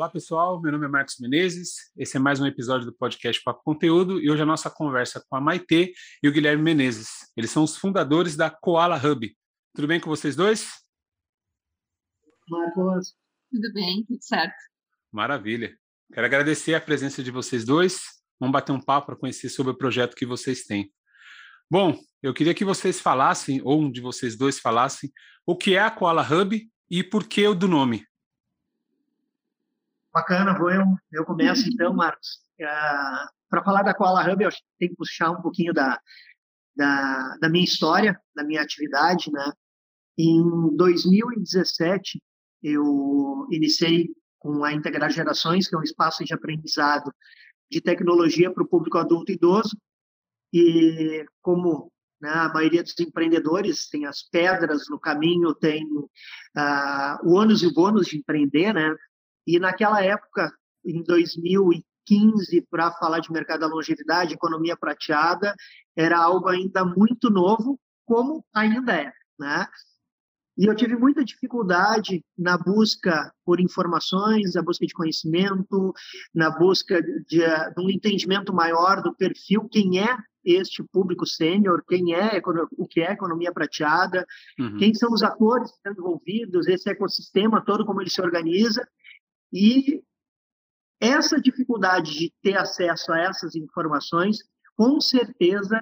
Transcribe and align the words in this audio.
Olá, 0.00 0.08
pessoal. 0.08 0.58
Meu 0.62 0.72
nome 0.72 0.86
é 0.86 0.88
Marcos 0.88 1.18
Menezes. 1.20 1.92
Esse 1.94 2.16
é 2.16 2.20
mais 2.20 2.40
um 2.40 2.46
episódio 2.46 2.86
do 2.86 2.92
podcast 2.94 3.42
Papo 3.44 3.62
Conteúdo 3.62 4.18
e 4.18 4.30
hoje 4.30 4.40
a 4.40 4.46
nossa 4.46 4.70
conversa 4.70 5.22
com 5.28 5.36
a 5.36 5.42
Maitê 5.42 5.92
e 6.22 6.26
o 6.26 6.32
Guilherme 6.32 6.62
Menezes. 6.62 7.30
Eles 7.36 7.50
são 7.50 7.62
os 7.62 7.76
fundadores 7.76 8.34
da 8.34 8.48
Koala 8.48 8.96
Hub. 8.96 9.30
Tudo 9.74 9.86
bem 9.86 10.00
com 10.00 10.08
vocês 10.08 10.34
dois? 10.34 10.70
Marcos. 12.48 13.14
Tudo 13.52 13.72
bem, 13.74 14.02
tudo 14.06 14.24
certo. 14.24 14.56
Maravilha. 15.12 15.76
Quero 16.14 16.26
agradecer 16.26 16.72
a 16.72 16.80
presença 16.80 17.22
de 17.22 17.30
vocês 17.30 17.66
dois. 17.66 18.00
Vamos 18.40 18.54
bater 18.54 18.72
um 18.72 18.80
papo 18.80 19.08
para 19.08 19.16
conhecer 19.16 19.50
sobre 19.50 19.72
o 19.72 19.76
projeto 19.76 20.16
que 20.16 20.24
vocês 20.24 20.64
têm. 20.64 20.90
Bom, 21.70 21.94
eu 22.22 22.32
queria 22.32 22.54
que 22.54 22.64
vocês 22.64 22.98
falassem, 22.98 23.60
ou 23.62 23.82
um 23.82 23.92
de 23.92 24.00
vocês 24.00 24.34
dois 24.34 24.58
falassem, 24.58 25.12
o 25.44 25.54
que 25.54 25.74
é 25.74 25.80
a 25.80 25.90
Koala 25.90 26.26
Hub 26.26 26.58
e 26.90 27.04
por 27.04 27.28
que 27.28 27.46
o 27.46 27.54
do 27.54 27.68
nome. 27.68 28.08
Bacana, 30.12 30.58
vou 30.58 30.70
eu, 30.70 30.84
eu 31.12 31.24
começo 31.24 31.68
então, 31.68 31.94
Marcos. 31.94 32.40
Uh, 32.60 32.64
ah, 32.64 33.28
Para 33.48 33.64
falar 33.64 33.82
da 33.82 33.94
Koala 33.94 34.22
Hub, 34.28 34.42
eu 34.42 34.48
acho 34.48 34.58
que 34.58 34.64
tem 34.78 34.88
que 34.88 34.96
puxar 34.96 35.30
um 35.30 35.40
pouquinho 35.40 35.72
da, 35.72 36.00
da, 36.76 37.36
da, 37.40 37.48
minha 37.48 37.64
história, 37.64 38.20
da 38.34 38.42
minha 38.42 38.60
atividade, 38.60 39.30
né? 39.30 39.52
Em 40.18 40.76
2017, 40.76 42.20
eu 42.62 43.46
iniciei 43.50 44.08
com 44.38 44.64
a 44.64 44.72
Integrar 44.72 45.10
Gerações, 45.10 45.68
que 45.68 45.74
é 45.74 45.78
um 45.78 45.82
espaço 45.82 46.24
de 46.24 46.34
aprendizado 46.34 47.14
de 47.70 47.80
tecnologia 47.80 48.52
para 48.52 48.64
o 48.64 48.68
público 48.68 48.98
adulto 48.98 49.30
e 49.30 49.36
idoso. 49.36 49.76
E 50.52 51.24
como 51.40 51.92
né, 52.20 52.30
a 52.30 52.52
maioria 52.52 52.82
dos 52.82 52.98
empreendedores 52.98 53.88
tem 53.88 54.06
as 54.06 54.22
pedras 54.22 54.88
no 54.90 54.98
caminho, 54.98 55.54
tem 55.54 55.86
uh, 55.86 57.24
o 57.24 57.34
ônus 57.34 57.62
e 57.62 57.68
o 57.68 57.72
bônus 57.72 58.08
de 58.08 58.18
empreender, 58.18 58.74
né? 58.74 58.94
E 59.50 59.58
naquela 59.58 60.00
época, 60.00 60.52
em 60.84 61.02
2015, 61.02 62.66
para 62.70 62.92
falar 62.92 63.18
de 63.18 63.32
mercado 63.32 63.60
da 63.60 63.66
longevidade, 63.66 64.34
economia 64.34 64.76
prateada, 64.76 65.54
era 65.96 66.18
algo 66.18 66.48
ainda 66.48 66.84
muito 66.84 67.28
novo, 67.30 67.78
como 68.06 68.44
ainda 68.54 68.94
é, 68.94 69.12
né? 69.38 69.66
E 70.56 70.66
eu 70.66 70.74
tive 70.76 70.94
muita 70.94 71.24
dificuldade 71.24 72.22
na 72.38 72.56
busca 72.56 73.32
por 73.44 73.58
informações, 73.60 74.54
na 74.54 74.62
busca 74.62 74.86
de 74.86 74.92
conhecimento, 74.92 75.92
na 76.32 76.50
busca 76.50 77.02
de, 77.02 77.38
de 77.38 77.80
um 77.80 77.90
entendimento 77.90 78.52
maior 78.52 79.02
do 79.02 79.14
perfil, 79.16 79.68
quem 79.68 80.00
é 80.00 80.16
este 80.44 80.82
público 80.92 81.26
sênior, 81.26 81.82
quem 81.88 82.14
é 82.14 82.40
o 82.76 82.86
que 82.86 83.00
é 83.00 83.12
economia 83.12 83.52
prateada, 83.52 84.26
uhum. 84.58 84.76
quem 84.78 84.94
são 84.94 85.12
os 85.12 85.22
atores 85.22 85.70
que 85.70 85.76
estão 85.76 85.92
envolvidos, 85.92 86.66
esse 86.68 86.90
ecossistema 86.90 87.64
todo 87.64 87.84
como 87.84 88.00
ele 88.00 88.10
se 88.10 88.20
organiza. 88.20 88.86
E 89.52 90.02
essa 91.00 91.40
dificuldade 91.40 92.12
de 92.12 92.32
ter 92.42 92.56
acesso 92.56 93.12
a 93.12 93.20
essas 93.20 93.54
informações, 93.54 94.38
com 94.76 95.00
certeza, 95.00 95.80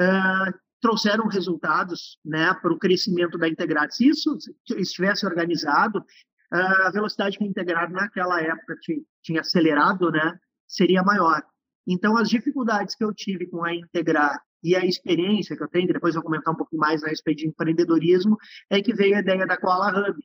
uh, 0.00 0.58
trouxeram 0.80 1.26
resultados 1.26 2.18
né, 2.24 2.52
para 2.54 2.72
o 2.72 2.78
crescimento 2.78 3.38
da 3.38 3.48
Integrado. 3.48 3.92
Se 3.92 4.08
isso 4.08 4.36
estivesse 4.76 5.26
organizado, 5.26 6.04
a 6.50 6.90
velocidade 6.90 7.36
que 7.36 7.44
a 7.44 7.46
Integrado 7.46 7.92
naquela 7.92 8.40
época 8.40 8.76
tinha, 9.22 9.40
acelerado 9.40 10.10
né, 10.10 10.38
seria 10.66 11.02
maior. 11.02 11.42
Então, 11.86 12.16
as 12.16 12.28
dificuldades 12.28 12.94
que 12.94 13.04
eu 13.04 13.12
tive 13.14 13.46
com 13.46 13.64
a 13.64 13.74
Integrar 13.74 14.40
e 14.62 14.74
a 14.74 14.84
experiência 14.84 15.56
que 15.56 15.62
eu 15.62 15.68
tenho, 15.68 15.92
depois 15.92 16.14
eu 16.14 16.20
vou 16.20 16.30
comentar 16.30 16.52
um 16.52 16.56
pouquinho 16.56 16.80
mais 16.80 17.02
a 17.02 17.08
respeito 17.08 17.38
de 17.38 17.48
empreendedorismo, 17.48 18.36
é 18.70 18.82
que 18.82 18.94
veio 18.94 19.16
a 19.16 19.20
ideia 19.20 19.46
da 19.46 19.56
Koala 19.56 19.88
Hub, 19.88 20.18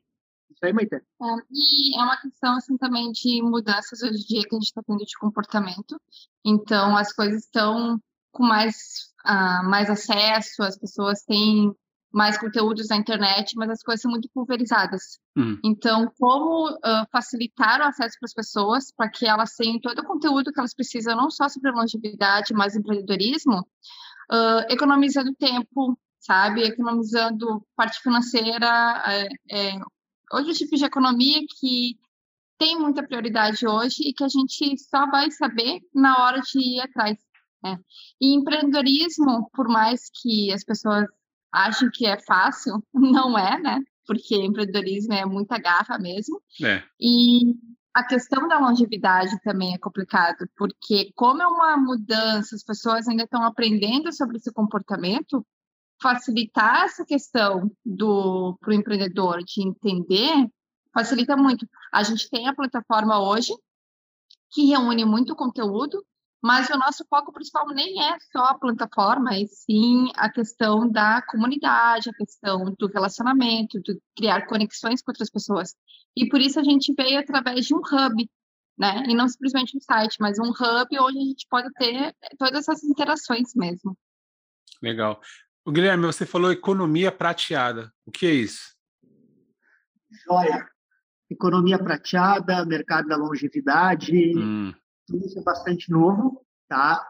isso 0.54 0.64
aí, 0.64 0.72
Maite. 0.72 0.94
É, 0.94 1.00
e 1.50 1.98
é 1.98 2.02
uma 2.02 2.16
questão, 2.20 2.56
assim, 2.56 2.76
também 2.76 3.12
de 3.12 3.42
mudanças 3.42 4.02
hoje 4.02 4.22
em 4.22 4.26
dia 4.26 4.42
que 4.42 4.54
a 4.54 4.58
gente 4.58 4.68
está 4.68 4.82
tendo 4.82 5.04
de 5.04 5.18
comportamento. 5.18 6.00
Então, 6.44 6.96
as 6.96 7.12
coisas 7.12 7.44
estão 7.44 8.00
com 8.32 8.44
mais, 8.44 8.74
uh, 9.26 9.68
mais 9.68 9.90
acesso, 9.90 10.62
as 10.62 10.78
pessoas 10.78 11.22
têm 11.22 11.72
mais 12.12 12.38
conteúdos 12.38 12.88
na 12.88 12.96
internet, 12.96 13.56
mas 13.56 13.68
as 13.70 13.82
coisas 13.82 14.02
são 14.02 14.10
muito 14.10 14.28
pulverizadas. 14.32 15.18
Hum. 15.36 15.58
Então, 15.64 16.12
como 16.18 16.70
uh, 16.70 17.06
facilitar 17.10 17.80
o 17.80 17.84
acesso 17.84 18.16
para 18.20 18.26
as 18.26 18.34
pessoas, 18.34 18.92
para 18.96 19.10
que 19.10 19.26
elas 19.26 19.54
tenham 19.56 19.80
todo 19.80 19.98
o 19.98 20.04
conteúdo 20.04 20.52
que 20.52 20.60
elas 20.60 20.74
precisam, 20.74 21.16
não 21.16 21.28
só 21.28 21.48
sobre 21.48 21.72
longevidade, 21.72 22.54
mas 22.54 22.76
empreendedorismo, 22.76 23.58
uh, 24.30 24.64
economizando 24.68 25.34
tempo, 25.34 25.98
sabe? 26.20 26.62
Economizando 26.62 27.66
parte 27.76 28.00
financeira, 28.00 29.02
é, 29.06 29.28
é, 29.50 29.80
outros 30.32 30.58
tipos 30.58 30.78
de 30.78 30.84
economia 30.84 31.40
que 31.60 31.98
tem 32.58 32.78
muita 32.78 33.02
prioridade 33.02 33.66
hoje 33.66 34.08
e 34.08 34.12
que 34.12 34.24
a 34.24 34.28
gente 34.28 34.78
só 34.78 35.06
vai 35.10 35.30
saber 35.30 35.80
na 35.94 36.22
hora 36.22 36.40
de 36.40 36.58
ir 36.58 36.80
atrás. 36.80 37.18
Né? 37.62 37.78
E 38.20 38.34
empreendedorismo, 38.34 39.50
por 39.52 39.68
mais 39.68 40.10
que 40.22 40.52
as 40.52 40.64
pessoas 40.64 41.06
achem 41.52 41.90
que 41.90 42.06
é 42.06 42.20
fácil, 42.20 42.82
não 42.92 43.38
é, 43.38 43.58
né? 43.58 43.80
Porque 44.06 44.36
empreendedorismo 44.36 45.14
é 45.14 45.24
muita 45.24 45.58
garra 45.58 45.98
mesmo. 45.98 46.40
É. 46.62 46.82
E 47.00 47.54
a 47.94 48.04
questão 48.04 48.48
da 48.48 48.58
longevidade 48.58 49.40
também 49.42 49.72
é 49.72 49.78
complicado, 49.78 50.48
porque 50.56 51.12
como 51.14 51.40
é 51.40 51.46
uma 51.46 51.76
mudança, 51.76 52.56
as 52.56 52.64
pessoas 52.64 53.08
ainda 53.08 53.22
estão 53.22 53.44
aprendendo 53.44 54.12
sobre 54.12 54.36
esse 54.36 54.52
comportamento, 54.52 55.46
facilitar 56.00 56.84
essa 56.84 57.04
questão 57.04 57.70
do 57.84 58.56
para 58.60 58.70
o 58.70 58.74
empreendedor 58.74 59.42
de 59.44 59.66
entender 59.66 60.48
facilita 60.94 61.36
muito. 61.36 61.68
A 61.92 62.04
gente 62.04 62.30
tem 62.30 62.46
a 62.46 62.54
plataforma 62.54 63.20
hoje 63.20 63.52
que 64.52 64.66
reúne 64.66 65.04
muito 65.04 65.34
conteúdo, 65.34 66.06
mas 66.40 66.70
o 66.70 66.78
nosso 66.78 67.04
foco 67.08 67.32
principal 67.32 67.66
nem 67.68 68.00
é 68.00 68.16
só 68.30 68.44
a 68.44 68.58
plataforma, 68.58 69.36
e 69.36 69.48
sim 69.48 70.10
a 70.14 70.30
questão 70.30 70.88
da 70.88 71.20
comunidade, 71.22 72.10
a 72.10 72.14
questão 72.14 72.72
do 72.78 72.86
relacionamento, 72.86 73.80
de 73.80 73.98
criar 74.16 74.46
conexões 74.46 75.02
com 75.02 75.10
outras 75.10 75.30
pessoas. 75.30 75.74
E 76.16 76.28
por 76.28 76.40
isso 76.40 76.60
a 76.60 76.62
gente 76.62 76.94
veio 76.94 77.18
através 77.18 77.66
de 77.66 77.74
um 77.74 77.78
hub, 77.78 78.30
né? 78.78 79.02
E 79.08 79.14
não 79.14 79.26
simplesmente 79.26 79.76
um 79.76 79.80
site, 79.80 80.16
mas 80.20 80.38
um 80.38 80.50
hub 80.50 80.98
onde 81.00 81.18
a 81.18 81.24
gente 81.24 81.46
pode 81.48 81.72
ter 81.72 82.14
todas 82.38 82.68
essas 82.68 82.84
interações 82.84 83.54
mesmo. 83.56 83.96
Legal. 84.82 85.18
O 85.66 85.72
Guilherme, 85.72 86.04
você 86.04 86.26
falou 86.26 86.52
economia 86.52 87.10
prateada. 87.10 87.90
O 88.04 88.10
que 88.10 88.26
é 88.26 88.32
isso? 88.32 88.74
Olha, 90.28 90.68
economia 91.30 91.78
prateada, 91.78 92.66
mercado 92.66 93.08
da 93.08 93.16
longevidade, 93.16 94.36
hum. 94.36 94.74
tudo 95.06 95.24
isso 95.24 95.38
é 95.38 95.42
bastante 95.42 95.90
novo, 95.90 96.44
tá? 96.68 97.02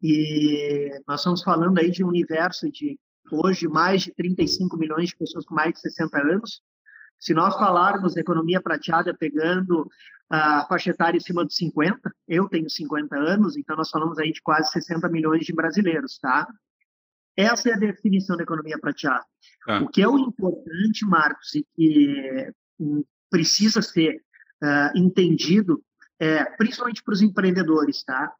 E 0.00 0.90
nós 1.08 1.20
estamos 1.20 1.42
falando 1.42 1.78
aí 1.78 1.90
de 1.90 2.04
um 2.04 2.08
universo 2.08 2.70
de 2.70 2.96
hoje 3.32 3.66
mais 3.66 4.02
de 4.02 4.14
35 4.14 4.76
milhões 4.76 5.08
de 5.08 5.16
pessoas 5.16 5.44
com 5.44 5.56
mais 5.56 5.74
de 5.74 5.80
60 5.80 6.18
anos. 6.18 6.62
Se 7.18 7.34
nós 7.34 7.54
falarmos 7.56 8.16
economia 8.16 8.60
prateada 8.60 9.12
pegando 9.12 9.90
a 10.30 10.64
faixa 10.66 10.90
etária 10.90 11.16
em 11.16 11.20
cima 11.20 11.44
dos 11.44 11.56
50, 11.56 12.14
eu 12.28 12.48
tenho 12.48 12.70
50 12.70 13.16
anos, 13.16 13.56
então 13.56 13.76
nós 13.76 13.90
falamos 13.90 14.18
aí 14.18 14.30
de 14.30 14.40
quase 14.40 14.70
60 14.70 15.08
milhões 15.08 15.44
de 15.44 15.52
brasileiros, 15.52 16.16
tá? 16.18 16.46
Essa 17.38 17.70
é 17.70 17.74
a 17.74 17.78
definição 17.78 18.36
da 18.36 18.42
economia 18.42 18.76
prateada. 18.80 19.24
Ah. 19.68 19.80
O 19.82 19.88
que 19.88 20.02
é 20.02 20.08
o 20.08 20.18
importante, 20.18 21.06
Marcos, 21.06 21.54
e 21.54 21.64
que 21.76 22.52
hum, 22.80 23.04
precisa 23.30 23.80
ser 23.80 24.20
uh, 24.60 24.98
entendido, 24.98 25.80
é, 26.18 26.44
principalmente 26.56 27.00
para 27.00 27.14
os 27.14 27.22
empreendedores, 27.22 28.02
tá? 28.02 28.34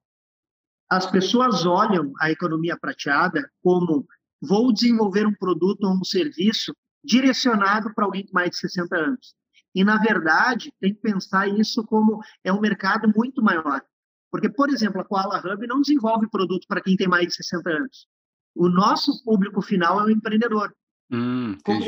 As 0.91 1.09
pessoas 1.09 1.65
olham 1.65 2.13
a 2.21 2.33
economia 2.33 2.77
prateada 2.77 3.49
como 3.63 4.05
vou 4.43 4.73
desenvolver 4.73 5.29
um 5.29 5.35
produto 5.35 5.85
ou 5.85 5.95
um 5.95 6.03
serviço 6.03 6.75
direcionado 7.05 7.95
para 7.95 8.05
alguém 8.05 8.27
com 8.27 8.33
mais 8.33 8.51
de 8.51 8.57
60 8.57 8.97
anos. 8.97 9.35
E, 9.73 9.85
na 9.85 9.99
verdade, 9.99 10.73
tem 10.81 10.93
que 10.93 11.01
pensar 11.01 11.47
isso 11.47 11.85
como 11.85 12.21
é 12.43 12.53
um 12.53 12.61
mercado 12.61 13.13
muito 13.15 13.41
maior. 13.41 13.81
Porque, 14.29 14.49
por 14.49 14.71
exemplo, 14.71 15.01
a 15.01 15.05
Koala 15.05 15.39
Hub 15.39 15.67
não 15.69 15.81
desenvolve 15.81 16.29
produto 16.29 16.67
para 16.67 16.81
quem 16.81 16.97
tem 16.97 17.07
mais 17.07 17.29
de 17.29 17.35
60 17.35 17.71
anos. 17.71 18.09
O 18.55 18.69
nosso 18.69 19.23
público 19.25 19.61
final 19.63 20.01
é 20.01 20.05
o 20.05 20.11
empreendedor. 20.11 20.75
Hum. 21.11 21.57
Como, 21.65 21.85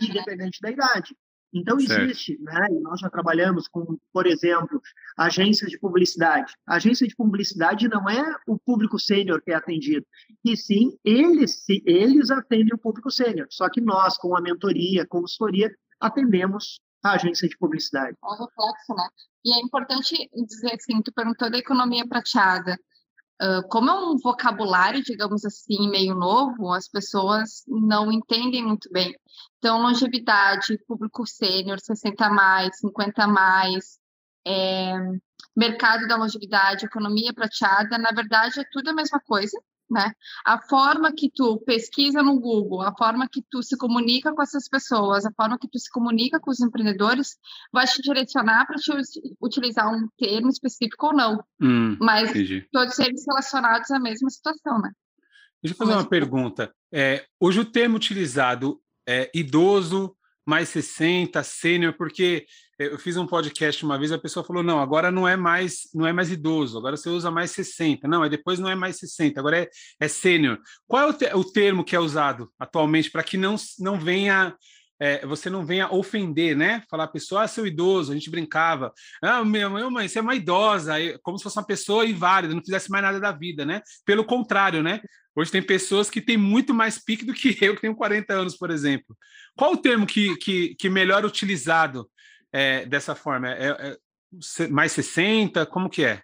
independente 0.00 0.60
da 0.60 0.70
idade. 0.70 1.16
Então, 1.52 1.78
existe, 1.78 2.38
né? 2.40 2.68
E 2.70 2.80
nós 2.80 3.00
já 3.00 3.10
trabalhamos 3.10 3.66
com, 3.66 3.98
por 4.12 4.26
exemplo, 4.26 4.80
agências 5.18 5.70
de 5.70 5.78
publicidade. 5.78 6.54
A 6.64 6.76
agência 6.76 7.06
de 7.08 7.16
publicidade 7.16 7.88
não 7.88 8.08
é 8.08 8.36
o 8.46 8.58
público 8.58 8.98
sênior 9.00 9.42
que 9.42 9.50
é 9.50 9.54
atendido, 9.56 10.06
e 10.44 10.56
sim 10.56 10.96
eles, 11.04 11.64
eles 11.84 12.30
atendem 12.30 12.72
o 12.72 12.78
público 12.78 13.10
sênior. 13.10 13.48
Só 13.50 13.68
que 13.68 13.80
nós, 13.80 14.16
com 14.16 14.36
a 14.36 14.40
mentoria, 14.40 15.04
consultoria, 15.06 15.74
atendemos 15.98 16.80
a 17.02 17.14
agência 17.14 17.48
de 17.48 17.58
publicidade. 17.58 18.16
É 18.22 18.26
um 18.26 18.30
reflexo, 18.30 18.94
né? 18.94 19.08
E 19.44 19.54
é 19.54 19.60
importante 19.60 20.30
dizer 20.32 20.74
assim, 20.74 21.02
tu 21.02 21.12
perguntou 21.12 21.50
da 21.50 21.58
economia 21.58 22.06
prateada 22.06 22.78
como 23.70 23.90
é 23.90 23.94
um 23.94 24.16
vocabulário, 24.18 25.02
digamos 25.02 25.44
assim, 25.44 25.88
meio 25.88 26.14
novo, 26.14 26.72
as 26.72 26.88
pessoas 26.88 27.64
não 27.66 28.12
entendem 28.12 28.64
muito 28.64 28.90
bem. 28.92 29.14
Então, 29.58 29.80
longevidade, 29.80 30.78
público 30.86 31.26
sênior, 31.26 31.78
60 31.80 32.28
mais, 32.28 32.78
50 32.78 33.26
mais, 33.26 33.98
é, 34.46 34.94
mercado 35.56 36.06
da 36.06 36.16
longevidade, 36.16 36.86
economia 36.86 37.32
prateada, 37.32 37.98
na 37.98 38.10
verdade 38.10 38.60
é 38.60 38.64
tudo 38.72 38.90
a 38.90 38.94
mesma 38.94 39.20
coisa, 39.20 39.58
né? 39.90 40.12
A 40.44 40.60
forma 40.60 41.12
que 41.12 41.30
tu 41.34 41.58
pesquisa 41.66 42.22
no 42.22 42.38
Google, 42.38 42.82
a 42.82 42.94
forma 42.96 43.28
que 43.28 43.42
tu 43.50 43.62
se 43.62 43.76
comunica 43.76 44.32
com 44.32 44.42
essas 44.42 44.68
pessoas, 44.68 45.26
a 45.26 45.32
forma 45.32 45.58
que 45.58 45.68
tu 45.68 45.78
se 45.78 45.90
comunica 45.90 46.38
com 46.38 46.50
os 46.50 46.60
empreendedores, 46.60 47.36
vai 47.72 47.86
te 47.86 48.00
direcionar 48.00 48.66
para 48.66 48.76
te 48.76 48.92
utilizar 49.40 49.92
um 49.92 50.08
termo 50.16 50.48
específico 50.48 51.08
ou 51.08 51.12
não. 51.12 51.44
Hum, 51.60 51.96
Mas 52.00 52.30
entendi. 52.30 52.66
todos 52.70 52.98
eles 52.98 53.24
relacionados 53.26 53.90
à 53.90 53.98
mesma 53.98 54.30
situação, 54.30 54.80
né? 54.80 54.90
Deixa 55.62 55.74
eu 55.74 55.78
fazer 55.78 55.92
uma 55.92 56.08
pergunta. 56.08 56.72
É, 56.92 57.26
hoje 57.38 57.60
o 57.60 57.64
termo 57.64 57.96
utilizado 57.96 58.80
é 59.06 59.30
idoso, 59.34 60.16
mais 60.46 60.68
60, 60.70 61.42
sênior, 61.42 61.94
porque 61.96 62.46
eu 62.80 62.98
fiz 62.98 63.16
um 63.18 63.26
podcast 63.26 63.84
uma 63.84 63.98
vez, 63.98 64.10
a 64.10 64.18
pessoa 64.18 64.42
falou: 64.42 64.62
"Não, 64.62 64.80
agora 64.80 65.10
não 65.10 65.28
é 65.28 65.36
mais, 65.36 65.82
não 65.94 66.06
é 66.06 66.12
mais 66.12 66.30
idoso, 66.30 66.78
agora 66.78 66.96
você 66.96 67.10
usa 67.10 67.30
mais 67.30 67.50
60". 67.50 68.08
Não, 68.08 68.22
aí 68.22 68.30
depois 68.30 68.58
não 68.58 68.70
é 68.70 68.74
mais 68.74 68.96
60, 68.98 69.38
agora 69.38 69.58
é, 69.58 69.68
é 70.00 70.08
sênior. 70.08 70.58
Qual 70.88 71.02
é 71.02 71.06
o, 71.06 71.12
te, 71.12 71.26
o, 71.34 71.44
termo 71.44 71.84
que 71.84 71.94
é 71.94 72.00
usado 72.00 72.50
atualmente 72.58 73.10
para 73.10 73.22
que 73.22 73.36
não 73.36 73.56
não 73.78 74.00
venha 74.00 74.56
é, 74.98 75.26
você 75.26 75.48
não 75.48 75.64
venha 75.64 75.92
ofender, 75.92 76.56
né? 76.56 76.82
Falar 76.90 77.04
a 77.04 77.08
pessoa, 77.08 77.42
ah, 77.42 77.48
seu 77.48 77.66
idoso, 77.66 78.12
a 78.12 78.14
gente 78.14 78.30
brincava, 78.30 78.92
ah, 79.22 79.42
meu, 79.44 79.70
meu 79.70 79.90
mãe, 79.90 80.06
você 80.06 80.18
é 80.18 80.22
uma 80.22 80.34
idosa, 80.34 80.94
como 81.22 81.38
se 81.38 81.44
fosse 81.44 81.58
uma 81.58 81.66
pessoa 81.66 82.06
inválida, 82.06 82.54
não 82.54 82.62
fizesse 82.62 82.90
mais 82.90 83.02
nada 83.02 83.18
da 83.18 83.32
vida, 83.32 83.64
né? 83.64 83.80
Pelo 84.04 84.24
contrário, 84.24 84.82
né? 84.82 85.00
Hoje 85.34 85.50
tem 85.50 85.62
pessoas 85.62 86.10
que 86.10 86.20
têm 86.20 86.36
muito 86.36 86.74
mais 86.74 87.02
pique 87.02 87.24
do 87.24 87.32
que 87.32 87.56
eu, 87.64 87.74
que 87.74 87.80
tenho 87.80 87.94
40 87.94 88.32
anos, 88.32 88.56
por 88.56 88.70
exemplo. 88.70 89.16
Qual 89.56 89.72
o 89.72 89.76
termo 89.76 90.06
que, 90.06 90.36
que, 90.36 90.74
que 90.74 90.90
melhor 90.90 91.24
utilizado 91.24 92.06
é, 92.52 92.86
dessa 92.86 93.14
forma? 93.14 93.48
É, 93.48 93.68
é, 93.68 94.68
mais 94.68 94.92
60? 94.92 95.66
Como 95.66 95.88
que 95.88 96.04
é? 96.04 96.22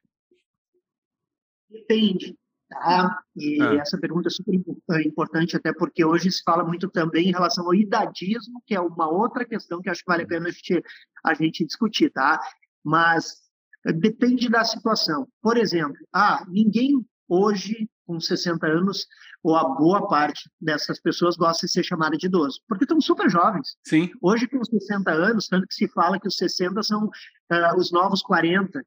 Depende. 1.69 2.37
Tá? 2.69 3.23
E 3.37 3.63
ah. 3.63 3.75
essa 3.75 3.99
pergunta 3.99 4.29
é 4.29 4.31
super 4.31 5.07
importante, 5.07 5.57
até 5.57 5.73
porque 5.73 6.05
hoje 6.05 6.33
se 6.33 6.43
fala 6.43 6.65
muito 6.65 6.89
também 6.91 7.29
em 7.29 7.33
relação 7.33 7.65
ao 7.65 7.75
idadismo, 7.75 8.61
que 8.67 8.75
é 8.75 8.81
uma 8.81 9.09
outra 9.09 9.45
questão 9.45 9.81
que 9.81 9.89
acho 9.89 10.03
que 10.03 10.11
vale 10.11 10.25
a 10.25 10.27
pena 10.27 10.49
a 10.49 10.51
gente, 10.51 10.83
a 11.25 11.35
gente 11.35 11.65
discutir, 11.65 12.11
tá? 12.11 12.41
Mas 12.85 13.43
depende 13.85 14.49
da 14.49 14.65
situação. 14.65 15.29
Por 15.41 15.57
exemplo, 15.57 15.97
ah, 16.13 16.45
ninguém 16.49 17.07
hoje 17.29 17.89
com 18.07 18.21
60 18.21 18.67
anos, 18.67 19.07
ou 19.43 19.57
a 19.57 19.65
boa 19.65 20.07
parte 20.09 20.49
dessas 20.61 21.01
pessoas 21.01 21.37
gosta 21.37 21.67
de 21.67 21.73
ser 21.73 21.83
chamada 21.83 22.17
de 22.17 22.27
idoso, 22.27 22.61
porque 22.69 22.85
estão 22.85 23.01
super 23.01 23.29
jovens. 23.29 23.77
Sim. 23.85 24.11
Hoje, 24.23 24.47
com 24.47 24.65
60 24.65 25.11
anos, 25.11 25.49
tanto 25.49 25.67
que 25.67 25.75
se 25.75 25.89
fala 25.89 26.19
que 26.19 26.29
os 26.29 26.37
60 26.37 26.83
são 26.83 27.07
uh, 27.07 27.77
os 27.77 27.91
novos 27.91 28.23
40, 28.23 28.83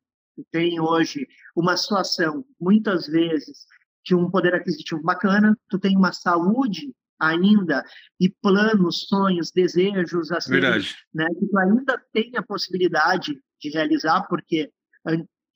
tem 0.51 0.79
hoje 0.79 1.27
uma 1.55 1.75
situação, 1.75 2.45
muitas 2.59 3.07
vezes, 3.07 3.65
de 4.05 4.15
um 4.15 4.29
poder 4.29 4.55
aquisitivo 4.55 5.01
bacana, 5.03 5.57
tu 5.69 5.77
tem 5.77 5.95
uma 5.97 6.13
saúde 6.13 6.93
ainda 7.19 7.83
e 8.19 8.29
planos, 8.41 9.07
sonhos, 9.07 9.51
desejos, 9.51 10.31
assim, 10.31 10.51
Verdade. 10.51 10.95
né, 11.13 11.27
que 11.37 11.45
tu 11.45 11.57
ainda 11.59 12.01
tem 12.13 12.31
a 12.37 12.43
possibilidade 12.43 13.37
de 13.59 13.69
realizar, 13.69 14.25
porque 14.29 14.71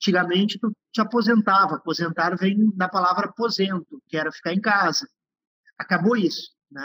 Antigamente, 0.04 0.58
tu 0.58 0.70
te 0.92 1.00
aposentava. 1.00 1.76
Aposentar 1.76 2.36
vem 2.36 2.70
da 2.76 2.90
palavra 2.90 3.24
aposento, 3.24 4.02
que 4.06 4.18
era 4.18 4.30
ficar 4.30 4.52
em 4.52 4.60
casa. 4.60 5.08
Acabou 5.78 6.14
isso. 6.14 6.50
Né? 6.70 6.82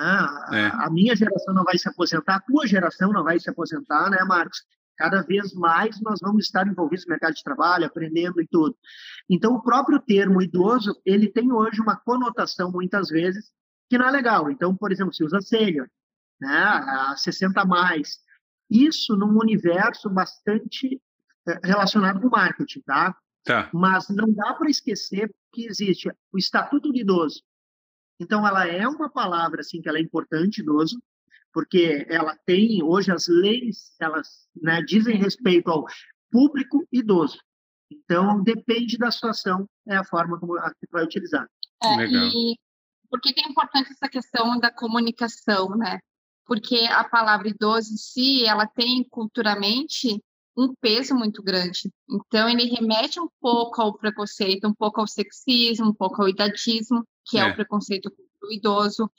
É. 0.54 0.68
A 0.68 0.90
minha 0.90 1.14
geração 1.18 1.54
não 1.54 1.66
vai 1.66 1.78
se 1.78 1.90
aposentar, 1.90 2.36
a 2.36 2.40
tua 2.40 2.66
geração 2.66 3.12
não 3.12 3.24
vai 3.24 3.38
se 3.38 3.50
aposentar, 3.50 4.10
né, 4.10 4.24
Marcos? 4.24 4.64
Cada 4.96 5.22
vez 5.22 5.54
mais 5.54 6.00
nós 6.02 6.20
vamos 6.22 6.46
estar 6.46 6.66
envolvidos 6.66 7.06
no 7.06 7.10
mercado 7.10 7.34
de 7.34 7.44
trabalho, 7.44 7.86
aprendendo 7.86 8.40
e 8.42 8.48
tudo. 8.48 8.78
Então, 9.30 9.54
o 9.54 9.62
próprio 9.62 10.00
termo 10.00 10.42
idoso, 10.42 10.96
ele 11.06 11.28
tem 11.28 11.52
hoje 11.52 11.82
uma 11.82 11.98
conotação, 11.98 12.72
muitas 12.72 13.10
vezes, 13.10 13.52
que 13.90 13.98
não 13.98 14.08
é 14.08 14.12
legal. 14.12 14.50
Então, 14.50 14.74
por 14.76 14.94
exemplo, 14.94 15.14
se 15.14 15.26
usa 15.26 15.42
sênior, 15.42 15.90
né, 16.40 17.16
60 17.18 17.62
a 17.62 17.66
mais. 17.66 18.20
Isso 18.70 19.18
num 19.18 19.38
universo 19.38 20.10
bastante 20.10 21.02
relacionado 21.64 22.22
com 22.22 22.30
marketing, 22.30 22.82
tá? 22.82 23.16
Tá. 23.44 23.70
Mas 23.74 24.10
não 24.10 24.32
dá 24.34 24.54
para 24.54 24.70
esquecer 24.70 25.34
que 25.52 25.66
existe 25.66 26.12
o 26.32 26.38
Estatuto 26.38 26.92
de 26.92 27.02
Idoso. 27.02 27.42
Então, 28.20 28.46
ela 28.46 28.68
é 28.68 28.88
uma 28.88 29.10
palavra, 29.10 29.62
assim, 29.62 29.82
que 29.82 29.88
ela 29.88 29.98
é 29.98 30.02
importante, 30.02 30.62
idoso, 30.62 31.02
porque 31.54 32.06
ela 32.10 32.38
tem, 32.46 32.84
hoje, 32.84 33.12
as 33.12 33.28
leis, 33.28 33.96
elas 34.00 34.48
né, 34.62 34.82
dizem 34.82 35.16
respeito 35.16 35.72
ao 35.72 35.86
público 36.30 36.86
idoso. 36.92 37.40
Então, 37.90 38.44
depende 38.44 38.98
da 38.98 39.10
situação, 39.10 39.68
é 39.88 39.96
a 39.96 40.04
forma 40.04 40.40
como 40.40 40.58
a 40.58 40.72
vai 40.92 41.04
utilizar. 41.04 41.48
É, 41.82 41.96
Legal. 41.96 42.28
E 42.28 42.56
por 43.10 43.20
que, 43.20 43.34
que 43.34 43.42
é 43.42 43.50
importante 43.50 43.92
essa 43.92 44.08
questão 44.08 44.60
da 44.60 44.72
comunicação, 44.72 45.70
né? 45.76 46.00
Porque 46.46 46.78
a 46.92 47.04
palavra 47.04 47.48
idoso 47.48 47.94
em 47.94 47.98
si, 47.98 48.46
ela 48.46 48.68
tem 48.68 49.04
culturalmente 49.10 50.22
um 50.58 50.74
peso 50.82 51.16
muito 51.16 51.42
grande. 51.42 51.92
Então, 52.10 52.50
ele 52.50 52.66
remete 52.66 53.20
um 53.20 53.30
pouco 53.40 53.82
ao 53.82 53.98
preconceito, 53.98 54.68
um 54.68 54.74
pouco 54.74 55.00
ao 55.00 55.08
sexismo, 55.08 55.88
um 55.88 55.94
pouco 55.94 56.22
ao 56.22 56.30
idadismo, 56.30 57.06
que 57.26 57.38
é, 57.38 57.42
é 57.42 57.46
o 57.46 57.56
preconceito 57.56 58.12
do 58.42 58.52
idoso. 58.52 59.10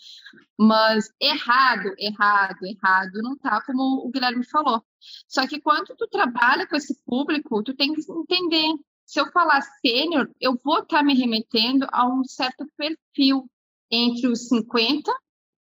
Mas 0.59 1.11
errado, 1.21 1.94
errado, 1.99 2.59
errado, 2.65 3.23
não 3.23 3.37
tá 3.37 3.62
como 3.62 4.06
o 4.06 4.11
Guilherme 4.11 4.44
falou. 4.44 4.82
Só 5.29 5.47
que 5.47 5.61
quando 5.61 5.94
tu 5.97 6.06
trabalha 6.09 6.67
com 6.67 6.77
esse 6.77 6.94
público, 7.05 7.62
tu 7.62 7.75
tem 7.75 7.94
que 7.94 8.03
entender. 8.11 8.75
Se 9.06 9.21
eu 9.21 9.31
falar 9.32 9.62
sênior, 9.85 10.31
eu 10.41 10.59
vou 10.62 10.81
estar 10.81 10.99
tá 10.99 11.03
me 11.03 11.15
remetendo 11.15 11.87
a 11.91 12.06
um 12.06 12.23
certo 12.25 12.67
perfil 12.77 13.50
entre 13.91 14.29
os 14.29 14.49
50 14.49 15.11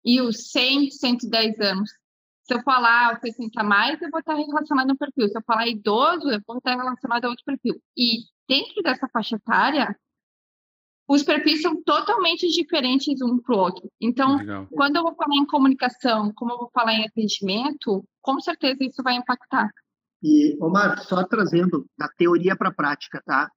e 0.05 0.21
os 0.21 0.51
100, 0.51 0.91
110 0.91 1.61
anos. 1.61 1.91
Se 2.47 2.55
eu 2.55 2.63
falar 2.63 3.19
60 3.21 3.63
mais, 3.65 4.01
eu 4.01 4.11
vou 4.11 4.21
estar 4.21 4.35
relacionado 4.35 4.91
a 4.91 4.93
um 4.93 4.97
perfil. 4.97 5.29
Se 5.29 5.37
eu 5.37 5.43
falar 5.43 5.67
idoso, 5.67 6.31
eu 6.31 6.41
vou 6.47 6.59
estar 6.59 6.77
relacionado 6.77 7.25
a 7.25 7.29
outro 7.29 7.45
perfil. 7.45 7.75
E 7.97 8.21
dentro 8.49 8.83
dessa 8.83 9.09
faixa 9.09 9.35
etária, 9.35 9.97
os 11.09 11.25
perfis 11.25 11.63
são 11.63 11.83
totalmente 11.83 12.49
diferentes 12.49 13.21
um 13.21 13.39
para 13.41 13.55
o 13.55 13.59
outro. 13.59 13.91
Então, 14.01 14.37
Legal. 14.37 14.67
quando 14.71 14.97
eu 14.97 15.03
vou 15.03 15.15
falar 15.15 15.37
em 15.37 15.47
comunicação, 15.47 16.33
como 16.35 16.53
eu 16.53 16.59
vou 16.59 16.71
falar 16.73 16.95
em 16.95 17.05
atendimento, 17.05 18.05
com 18.23 18.41
certeza 18.41 18.85
isso 18.85 19.03
vai 19.03 19.17
impactar. 19.17 19.69
E, 20.23 20.57
Omar, 20.61 21.01
só 21.03 21.25
trazendo 21.25 21.87
da 21.99 22.09
teoria 22.09 22.57
para 22.57 22.69
a 22.69 22.75
prática, 22.75 23.23
tá? 23.25 23.51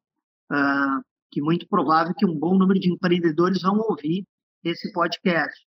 Uh, 0.51 1.03
que 1.31 1.41
muito 1.41 1.67
provável 1.67 2.13
que 2.15 2.25
um 2.25 2.37
bom 2.37 2.57
número 2.57 2.79
de 2.79 2.91
empreendedores 2.91 3.61
vão 3.61 3.79
ouvir 3.79 4.25
esse 4.63 4.91
podcast. 4.91 5.68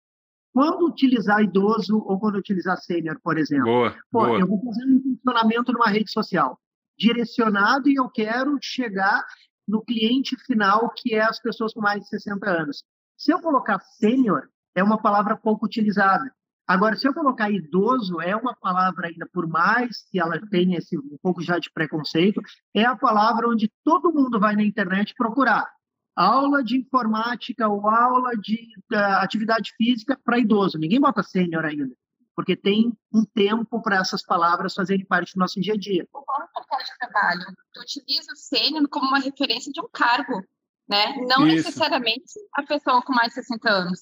Quando 0.53 0.85
utilizar 0.85 1.41
idoso 1.41 1.97
ou 1.97 2.19
quando 2.19 2.35
utilizar 2.35 2.77
sênior, 2.77 3.19
por 3.23 3.37
exemplo? 3.37 3.65
Boa, 3.65 3.91
Pô, 4.11 4.25
boa. 4.25 4.39
Eu 4.39 4.47
vou 4.47 4.63
fazer 4.63 4.85
um 4.85 5.01
funcionamento 5.01 5.73
numa 5.73 5.87
rede 5.87 6.11
social 6.11 6.59
direcionado 6.97 7.89
e 7.89 7.95
eu 7.95 8.07
quero 8.07 8.57
chegar 8.61 9.25
no 9.67 9.81
cliente 9.81 10.35
final, 10.45 10.91
que 10.95 11.15
é 11.15 11.21
as 11.21 11.39
pessoas 11.41 11.73
com 11.73 11.81
mais 11.81 12.01
de 12.01 12.09
60 12.09 12.49
anos. 12.49 12.83
Se 13.17 13.33
eu 13.33 13.39
colocar 13.39 13.79
sênior, 13.79 14.49
é 14.75 14.83
uma 14.83 15.01
palavra 15.01 15.35
pouco 15.35 15.65
utilizada. 15.65 16.31
Agora, 16.67 16.95
se 16.95 17.07
eu 17.07 17.13
colocar 17.13 17.49
idoso, 17.49 18.21
é 18.21 18.35
uma 18.35 18.55
palavra 18.55 19.07
ainda, 19.07 19.27
por 19.33 19.47
mais 19.47 20.07
que 20.09 20.19
ela 20.19 20.39
tenha 20.49 20.77
esse 20.77 20.97
um 20.97 21.17
pouco 21.21 21.41
já 21.41 21.59
de 21.59 21.71
preconceito, 21.71 22.41
é 22.73 22.85
a 22.85 22.95
palavra 22.95 23.49
onde 23.49 23.71
todo 23.83 24.13
mundo 24.13 24.39
vai 24.39 24.55
na 24.55 24.63
internet 24.63 25.13
procurar 25.17 25.67
aula 26.15 26.63
de 26.63 26.77
informática 26.77 27.67
ou 27.67 27.87
aula 27.87 28.31
de 28.37 28.69
atividade 28.91 29.73
física 29.77 30.19
para 30.23 30.39
idoso. 30.39 30.77
Ninguém 30.77 30.99
bota 30.99 31.23
sênior 31.23 31.65
ainda, 31.65 31.95
porque 32.35 32.55
tem 32.55 32.91
um 33.13 33.25
tempo 33.25 33.81
para 33.81 33.97
essas 33.97 34.23
palavras 34.23 34.73
fazerem 34.73 35.05
parte 35.05 35.33
do 35.33 35.39
nosso 35.39 35.59
dia 35.59 35.73
a 35.73 35.77
dia. 35.77 36.07
O 36.13 36.19
mercado 36.55 36.83
de 36.83 36.97
trabalho, 36.99 37.45
tu 37.73 37.81
utiliza 37.81 38.33
o 38.33 38.35
sênior 38.35 38.87
como 38.89 39.07
uma 39.07 39.19
referência 39.19 39.71
de 39.71 39.81
um 39.81 39.89
cargo, 39.91 40.43
né? 40.87 41.15
Não 41.27 41.47
Isso. 41.47 41.67
necessariamente 41.67 42.33
a 42.53 42.63
pessoa 42.63 43.01
com 43.01 43.13
mais 43.13 43.29
de 43.29 43.35
60 43.35 43.69
anos. 43.69 43.99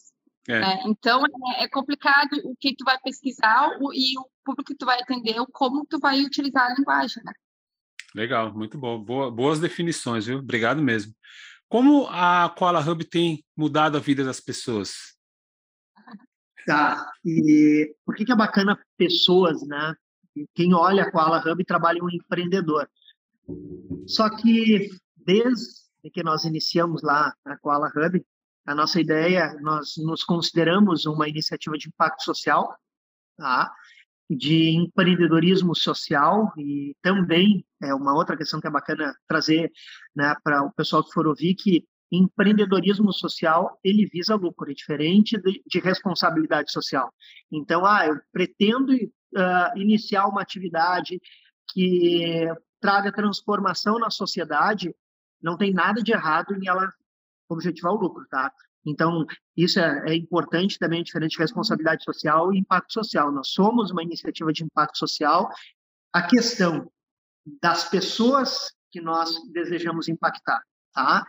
É. 0.47 0.59
Né? 0.59 0.83
Então, 0.87 1.23
é, 1.25 1.63
é, 1.63 1.69
complicado 1.69 2.33
o 2.43 2.55
que 2.59 2.75
tu 2.75 2.83
vai 2.83 2.97
pesquisar 2.99 3.77
o, 3.79 3.93
e 3.93 4.17
o 4.17 4.25
público 4.43 4.71
que 4.71 4.77
tu 4.77 4.85
vai 4.85 4.99
atender, 4.99 5.39
o 5.39 5.45
como 5.45 5.85
tu 5.85 5.99
vai 5.99 6.21
utilizar 6.21 6.65
a 6.65 6.73
linguagem, 6.73 7.23
né? 7.23 7.31
Legal, 8.15 8.53
muito 8.53 8.77
bom. 8.77 9.01
Boa, 9.01 9.31
boas 9.31 9.59
definições, 9.59 10.25
viu? 10.25 10.39
Obrigado 10.39 10.81
mesmo. 10.81 11.13
Como 11.71 12.05
a 12.09 12.49
Koala 12.49 12.81
Hub 12.81 13.05
tem 13.05 13.45
mudado 13.55 13.95
a 13.95 14.01
vida 14.01 14.25
das 14.25 14.41
pessoas? 14.41 15.15
Tá. 16.65 17.09
E 17.23 17.95
por 18.05 18.13
que, 18.13 18.25
que 18.25 18.31
é 18.33 18.35
bacana 18.35 18.77
pessoas, 18.97 19.65
né? 19.65 19.95
Quem 20.53 20.73
olha 20.73 21.03
a 21.03 21.09
Koala 21.09 21.39
Hub 21.39 21.63
trabalha 21.63 22.03
um 22.03 22.09
empreendedor. 22.09 22.89
Só 24.05 24.29
que 24.29 24.89
desde 25.15 26.11
que 26.11 26.21
nós 26.21 26.43
iniciamos 26.43 27.01
lá 27.03 27.33
a 27.45 27.57
Koala 27.57 27.89
Hub, 27.95 28.21
a 28.65 28.75
nossa 28.75 28.99
ideia, 28.99 29.57
nós 29.61 29.93
nos 29.95 30.25
consideramos 30.25 31.05
uma 31.05 31.29
iniciativa 31.29 31.77
de 31.77 31.87
impacto 31.87 32.21
social, 32.25 32.77
tá? 33.37 33.73
De 34.35 34.69
empreendedorismo 34.69 35.75
social 35.75 36.53
e 36.57 36.95
também 37.01 37.65
é 37.81 37.93
uma 37.93 38.13
outra 38.13 38.37
questão 38.37 38.61
que 38.61 38.67
é 38.67 38.71
bacana 38.71 39.13
trazer 39.27 39.71
né, 40.15 40.33
para 40.43 40.63
o 40.63 40.71
pessoal 40.71 41.03
que 41.03 41.11
for 41.11 41.27
ouvir, 41.27 41.53
que 41.55 41.85
empreendedorismo 42.11 43.11
social 43.11 43.77
ele 43.83 44.05
visa 44.05 44.35
lucro, 44.35 44.71
é 44.71 44.73
diferente 44.73 45.37
de, 45.41 45.61
de 45.65 45.79
responsabilidade 45.79 46.71
social. 46.71 47.13
Então, 47.51 47.85
ah, 47.85 48.07
eu 48.07 48.19
pretendo 48.31 48.93
uh, 48.93 49.77
iniciar 49.77 50.27
uma 50.27 50.41
atividade 50.41 51.19
que 51.73 52.47
traga 52.79 53.11
transformação 53.11 53.99
na 53.99 54.09
sociedade, 54.09 54.93
não 55.41 55.57
tem 55.57 55.73
nada 55.73 56.01
de 56.01 56.11
errado 56.11 56.53
em 56.55 56.67
ela 56.67 56.91
objetivar 57.49 57.93
o 57.93 57.97
lucro, 57.97 58.25
tá? 58.29 58.51
Então, 58.85 59.25
isso 59.55 59.79
é, 59.79 60.11
é, 60.11 60.15
importante 60.15 60.79
também, 60.79 61.03
diferente 61.03 61.33
de 61.33 61.37
responsabilidade 61.37 62.03
social 62.03 62.53
e 62.53 62.59
impacto 62.59 62.93
social. 62.93 63.31
Nós 63.31 63.49
somos 63.49 63.91
uma 63.91 64.03
iniciativa 64.03 64.51
de 64.51 64.63
impacto 64.63 64.97
social. 64.97 65.49
A 66.11 66.23
questão 66.23 66.91
das 67.61 67.87
pessoas 67.87 68.73
que 68.91 68.99
nós 68.99 69.31
desejamos 69.51 70.07
impactar, 70.07 70.61
tá? 70.93 71.25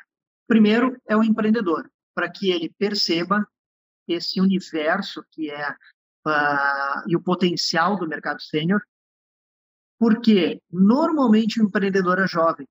Primeiro 0.47 1.01
é 1.07 1.17
o 1.17 1.23
empreendedor, 1.23 1.91
para 2.15 2.31
que 2.31 2.51
ele 2.51 2.73
perceba 2.79 3.47
esse 4.09 4.41
universo 4.41 5.25
que 5.31 5.51
é 5.51 5.71
uh, 6.27 7.09
e 7.09 7.17
o 7.17 7.23
potencial 7.23 7.97
do 7.97 8.09
mercado 8.09 8.43
sênior, 8.43 8.83
porque 9.99 10.61
normalmente 10.71 11.61
o 11.61 11.65
empreendedor 11.65 12.19
é 12.19 12.27
jovem, 12.27 12.67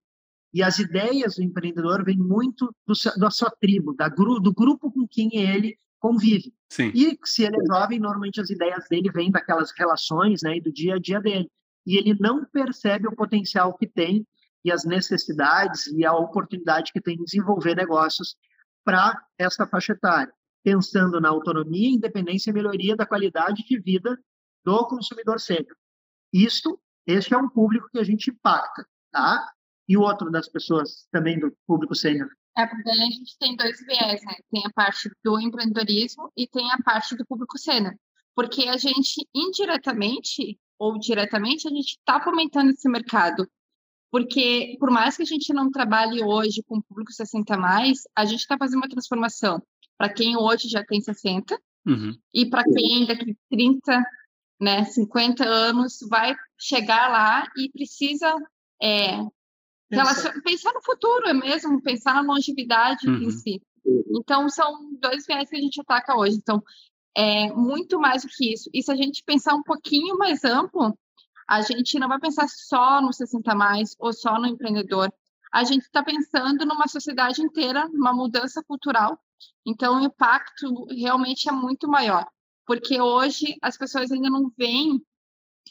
e 0.53 0.61
as 0.61 0.79
ideias 0.79 1.35
do 1.35 1.43
empreendedor 1.43 2.03
vêm 2.03 2.17
muito 2.17 2.73
do, 2.85 2.93
da 3.17 3.29
sua 3.31 3.49
tribo, 3.49 3.93
da, 3.93 4.09
do 4.09 4.53
grupo 4.53 4.91
com 4.91 5.07
quem 5.07 5.29
ele 5.33 5.77
convive. 5.99 6.53
Sim. 6.69 6.91
E 6.93 7.17
se 7.23 7.43
ele 7.43 7.55
é 7.55 7.65
jovem, 7.65 7.99
normalmente 7.99 8.41
as 8.41 8.49
ideias 8.49 8.85
dele 8.89 9.11
vêm 9.11 9.31
daquelas 9.31 9.71
relações 9.77 10.41
né, 10.43 10.57
e 10.57 10.61
do 10.61 10.71
dia 10.71 10.95
a 10.95 10.99
dia 10.99 11.21
dele. 11.21 11.49
E 11.85 11.97
ele 11.97 12.17
não 12.19 12.43
percebe 12.45 13.07
o 13.07 13.15
potencial 13.15 13.77
que 13.77 13.87
tem 13.87 14.25
e 14.63 14.71
as 14.71 14.83
necessidades 14.83 15.87
e 15.87 16.05
a 16.05 16.13
oportunidade 16.13 16.91
que 16.91 17.01
tem 17.01 17.17
de 17.17 17.23
desenvolver 17.23 17.75
negócios 17.75 18.35
para 18.83 19.19
essa 19.37 19.65
faixa 19.65 19.93
etária, 19.93 20.33
pensando 20.63 21.19
na 21.19 21.29
autonomia, 21.29 21.89
independência 21.89 22.49
e 22.49 22.53
melhoria 22.53 22.95
da 22.95 23.05
qualidade 23.05 23.63
de 23.63 23.79
vida 23.79 24.19
do 24.63 24.85
consumidor 24.87 25.39
sênior. 25.39 25.75
Isto, 26.33 26.79
este 27.05 27.33
é 27.33 27.37
um 27.37 27.49
público 27.49 27.89
que 27.91 27.99
a 27.99 28.03
gente 28.03 28.29
impacta, 28.29 28.85
tá? 29.11 29.51
E 29.91 29.97
o 29.97 30.01
outro 30.01 30.31
das 30.31 30.47
pessoas 30.47 31.05
também 31.11 31.37
do 31.37 31.53
público 31.67 31.93
sênior? 31.93 32.29
É, 32.57 32.65
porque 32.65 32.89
a 32.89 32.93
gente 32.93 33.37
tem 33.37 33.57
dois 33.57 33.77
viés, 33.85 34.21
né? 34.23 34.35
Tem 34.49 34.63
a 34.65 34.71
parte 34.73 35.11
do 35.21 35.37
empreendedorismo 35.37 36.31
e 36.37 36.47
tem 36.47 36.71
a 36.71 36.77
parte 36.81 37.13
do 37.17 37.25
público 37.25 37.57
sênior. 37.57 37.93
Porque 38.33 38.69
a 38.69 38.77
gente, 38.77 39.27
indiretamente 39.35 40.57
ou 40.79 40.97
diretamente, 40.97 41.67
a 41.67 41.71
gente 41.71 41.97
está 41.97 42.21
fomentando 42.21 42.71
esse 42.71 42.87
mercado. 42.87 43.45
Porque, 44.09 44.77
por 44.79 44.89
mais 44.89 45.17
que 45.17 45.23
a 45.23 45.25
gente 45.25 45.53
não 45.53 45.69
trabalhe 45.69 46.23
hoje 46.23 46.63
com 46.63 46.77
o 46.77 46.83
público 46.83 47.11
60 47.11 47.57
mais, 47.57 48.03
a 48.15 48.23
gente 48.23 48.39
está 48.39 48.57
fazendo 48.57 48.79
uma 48.79 48.89
transformação 48.89 49.61
para 49.97 50.13
quem 50.13 50.37
hoje 50.37 50.69
já 50.69 50.85
tem 50.85 51.01
60 51.01 51.59
uhum. 51.85 52.17
e 52.33 52.49
para 52.49 52.63
quem 52.63 53.05
daqui 53.05 53.37
30, 53.49 54.03
né, 54.59 54.85
50 54.85 55.45
anos 55.45 55.99
vai 56.09 56.33
chegar 56.57 57.09
lá 57.09 57.45
e 57.57 57.69
precisa 57.69 58.33
é, 58.81 59.19
Relacion... 59.91 60.41
Pensar 60.41 60.73
no 60.73 60.81
futuro 60.81 61.27
é 61.27 61.33
mesmo, 61.33 61.81
pensar 61.81 62.15
na 62.15 62.21
longevidade 62.21 63.07
uhum. 63.07 63.23
em 63.23 63.31
si. 63.31 63.61
Então, 64.15 64.47
são 64.49 64.93
dois 64.99 65.25
viés 65.25 65.49
que 65.49 65.55
a 65.55 65.59
gente 65.59 65.81
ataca 65.81 66.15
hoje. 66.15 66.37
Então, 66.37 66.63
é 67.15 67.51
muito 67.51 67.99
mais 67.99 68.23
do 68.23 68.29
que 68.29 68.53
isso. 68.53 68.69
E 68.73 68.81
se 68.81 68.91
a 68.91 68.95
gente 68.95 69.23
pensar 69.23 69.53
um 69.53 69.63
pouquinho 69.63 70.17
mais 70.17 70.43
amplo, 70.43 70.97
a 71.47 71.61
gente 71.61 71.99
não 71.99 72.07
vai 72.07 72.19
pensar 72.19 72.47
só 72.47 73.01
no 73.01 73.11
60 73.11 73.53
mais 73.55 73.95
ou 73.99 74.13
só 74.13 74.39
no 74.39 74.47
empreendedor. 74.47 75.11
A 75.51 75.63
gente 75.65 75.83
está 75.83 76.01
pensando 76.01 76.65
numa 76.65 76.87
sociedade 76.87 77.41
inteira, 77.41 77.89
numa 77.89 78.13
mudança 78.13 78.63
cultural. 78.63 79.19
Então, 79.65 79.99
o 79.99 80.05
impacto 80.05 80.85
realmente 80.89 81.49
é 81.49 81.51
muito 81.51 81.89
maior. 81.89 82.25
Porque 82.65 83.01
hoje 83.01 83.57
as 83.61 83.77
pessoas 83.77 84.11
ainda 84.11 84.29
não 84.29 84.49
veem 84.57 85.03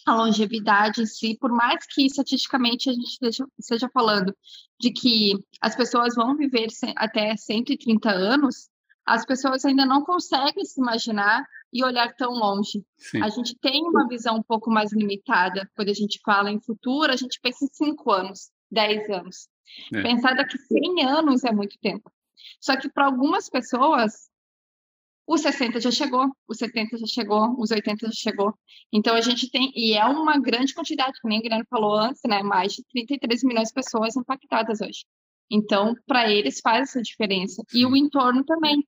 a 0.06 0.14
longevidade 0.14 1.02
em 1.02 1.06
si, 1.06 1.36
por 1.38 1.50
mais 1.52 1.86
que 1.86 2.06
estatisticamente 2.06 2.88
a 2.88 2.92
gente 2.92 3.18
esteja, 3.58 3.88
falando 3.92 4.34
de 4.78 4.90
que 4.90 5.34
as 5.60 5.76
pessoas 5.76 6.14
vão 6.14 6.36
viver 6.36 6.68
até 6.96 7.36
130 7.36 8.10
anos, 8.10 8.68
as 9.06 9.24
pessoas 9.26 9.64
ainda 9.64 9.84
não 9.84 10.04
conseguem 10.04 10.64
se 10.64 10.80
imaginar 10.80 11.44
e 11.72 11.84
olhar 11.84 12.14
tão 12.14 12.32
longe. 12.32 12.84
Sim. 12.96 13.22
A 13.22 13.28
gente 13.28 13.56
tem 13.58 13.82
uma 13.82 14.08
visão 14.08 14.36
um 14.36 14.42
pouco 14.42 14.70
mais 14.70 14.92
limitada. 14.92 15.68
Quando 15.74 15.88
a 15.88 15.94
gente 15.94 16.20
fala 16.24 16.50
em 16.50 16.60
futuro, 16.60 17.12
a 17.12 17.16
gente 17.16 17.38
pensa 17.42 17.64
em 17.64 17.68
5 17.68 18.10
anos, 18.10 18.50
10 18.70 19.10
anos. 19.10 19.48
É. 19.94 20.02
Pensar 20.02 20.34
daqui 20.34 20.58
100 20.58 21.04
anos 21.04 21.44
é 21.44 21.52
muito 21.52 21.76
tempo. 21.80 22.10
Só 22.60 22.76
que 22.76 22.88
para 22.88 23.06
algumas 23.06 23.48
pessoas, 23.48 24.30
os 25.32 25.42
60 25.42 25.80
já 25.80 25.92
chegou, 25.92 26.26
os 26.48 26.58
70 26.58 26.98
já 26.98 27.06
chegou, 27.06 27.54
os 27.56 27.70
80 27.70 28.08
já 28.08 28.12
chegou. 28.12 28.52
Então 28.92 29.14
a 29.14 29.20
gente 29.20 29.48
tem, 29.48 29.70
e 29.76 29.94
é 29.94 30.04
uma 30.04 30.36
grande 30.40 30.74
quantidade, 30.74 31.20
como 31.22 31.32
o 31.32 31.40
Guilherme 31.40 31.64
falou 31.70 31.94
antes, 31.94 32.20
né? 32.26 32.42
Mais 32.42 32.72
de 32.72 32.82
33 32.90 33.44
milhões 33.44 33.68
de 33.68 33.74
pessoas 33.74 34.16
impactadas 34.16 34.80
hoje. 34.80 35.04
Então, 35.48 35.94
para 36.04 36.28
eles 36.28 36.58
faz 36.60 36.88
essa 36.88 37.00
diferença. 37.00 37.62
E 37.72 37.86
o 37.86 37.96
entorno 37.96 38.44
também. 38.44 38.84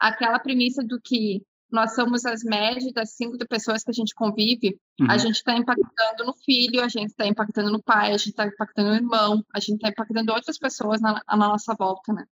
Aquela 0.00 0.38
premissa 0.38 0.82
do 0.82 0.98
que 1.00 1.42
nós 1.70 1.94
somos 1.94 2.24
as 2.24 2.42
médias 2.42 2.90
das 2.94 3.14
cinco 3.14 3.36
pessoas 3.46 3.82
que 3.82 3.90
a 3.90 3.94
gente 3.94 4.14
convive, 4.14 4.78
uhum. 4.98 5.10
a 5.10 5.18
gente 5.18 5.36
está 5.36 5.54
impactando 5.54 6.24
no 6.24 6.32
filho, 6.44 6.82
a 6.82 6.88
gente 6.88 7.10
está 7.10 7.26
impactando 7.26 7.70
no 7.70 7.82
pai, 7.82 8.12
a 8.12 8.16
gente 8.16 8.30
está 8.30 8.46
impactando 8.46 8.88
no 8.88 8.96
irmão, 8.96 9.44
a 9.54 9.60
gente 9.60 9.74
está 9.74 9.88
impactando 9.88 10.32
outras 10.32 10.56
pessoas 10.56 11.00
na, 11.00 11.20
na 11.28 11.36
nossa 11.36 11.74
volta, 11.74 12.12
né? 12.12 12.24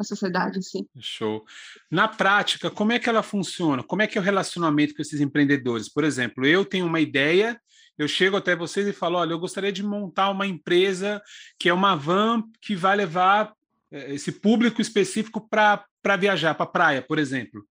Na 0.00 0.04
sociedade 0.04 0.58
em 0.58 0.62
si. 0.62 0.86
Show. 0.98 1.44
Na 1.90 2.08
prática, 2.08 2.70
como 2.70 2.92
é 2.92 2.98
que 2.98 3.08
ela 3.08 3.22
funciona? 3.22 3.82
Como 3.82 4.00
é 4.00 4.06
que 4.06 4.16
é 4.16 4.20
o 4.20 4.24
relacionamento 4.24 4.94
com 4.94 5.02
esses 5.02 5.20
empreendedores? 5.20 5.88
Por 5.88 6.04
exemplo, 6.04 6.46
eu 6.46 6.64
tenho 6.64 6.86
uma 6.86 7.00
ideia, 7.00 7.60
eu 7.98 8.08
chego 8.08 8.36
até 8.36 8.56
vocês 8.56 8.88
e 8.88 8.92
falo, 8.92 9.18
olha, 9.18 9.32
eu 9.32 9.38
gostaria 9.38 9.70
de 9.70 9.82
montar 9.82 10.30
uma 10.30 10.46
empresa 10.46 11.22
que 11.58 11.68
é 11.68 11.74
uma 11.74 11.94
van 11.94 12.42
que 12.62 12.74
vai 12.74 12.96
levar 12.96 13.52
eh, 13.92 14.14
esse 14.14 14.32
público 14.32 14.80
específico 14.80 15.46
para 15.48 16.16
viajar, 16.18 16.54
para 16.54 16.66
praia, 16.66 17.02
por 17.02 17.18
exemplo. 17.18 17.62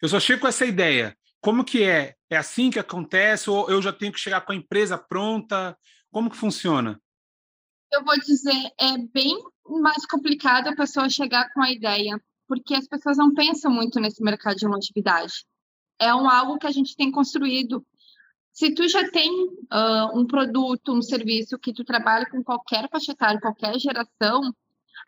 Eu 0.00 0.08
só 0.08 0.18
chego 0.18 0.40
com 0.40 0.48
essa 0.48 0.64
ideia. 0.64 1.14
Como 1.40 1.64
que 1.64 1.84
é? 1.84 2.14
É 2.30 2.38
assim 2.38 2.70
que 2.70 2.78
acontece? 2.78 3.50
Ou 3.50 3.70
eu 3.70 3.82
já 3.82 3.92
tenho 3.92 4.12
que 4.12 4.18
chegar 4.18 4.40
com 4.40 4.52
a 4.52 4.56
empresa 4.56 4.96
pronta? 4.96 5.76
Como 6.10 6.30
que 6.30 6.36
funciona? 6.36 6.98
Eu 7.92 8.02
vou 8.02 8.18
dizer, 8.18 8.72
é 8.80 8.96
bem 9.12 9.38
mais 9.68 10.06
complicado 10.06 10.68
a 10.68 10.76
pessoa 10.76 11.08
chegar 11.08 11.52
com 11.52 11.62
a 11.62 11.70
ideia, 11.70 12.20
porque 12.46 12.74
as 12.74 12.86
pessoas 12.86 13.16
não 13.16 13.32
pensam 13.32 13.70
muito 13.70 13.98
nesse 14.00 14.22
mercado 14.22 14.56
de 14.56 14.66
longevidade. 14.66 15.44
É 15.98 16.14
um 16.14 16.28
algo 16.28 16.58
que 16.58 16.66
a 16.66 16.72
gente 16.72 16.96
tem 16.96 17.10
construído. 17.10 17.84
Se 18.52 18.74
tu 18.74 18.88
já 18.88 19.08
tem 19.10 19.30
uh, 19.30 20.18
um 20.18 20.26
produto, 20.26 20.92
um 20.92 21.02
serviço 21.02 21.58
que 21.58 21.72
tu 21.72 21.84
trabalha 21.84 22.28
com 22.28 22.42
qualquer 22.42 22.88
faixa 22.90 23.12
etária, 23.12 23.40
qualquer 23.40 23.78
geração, 23.78 24.54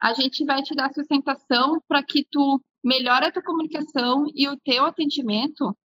a 0.00 0.12
gente 0.14 0.44
vai 0.44 0.62
te 0.62 0.74
dar 0.74 0.92
sustentação 0.92 1.80
para 1.86 2.02
que 2.02 2.26
tu 2.30 2.60
melhore 2.82 3.26
a 3.26 3.32
tua 3.32 3.42
comunicação 3.42 4.26
e 4.34 4.48
o 4.48 4.58
teu 4.58 4.84
atendimento 4.84 5.76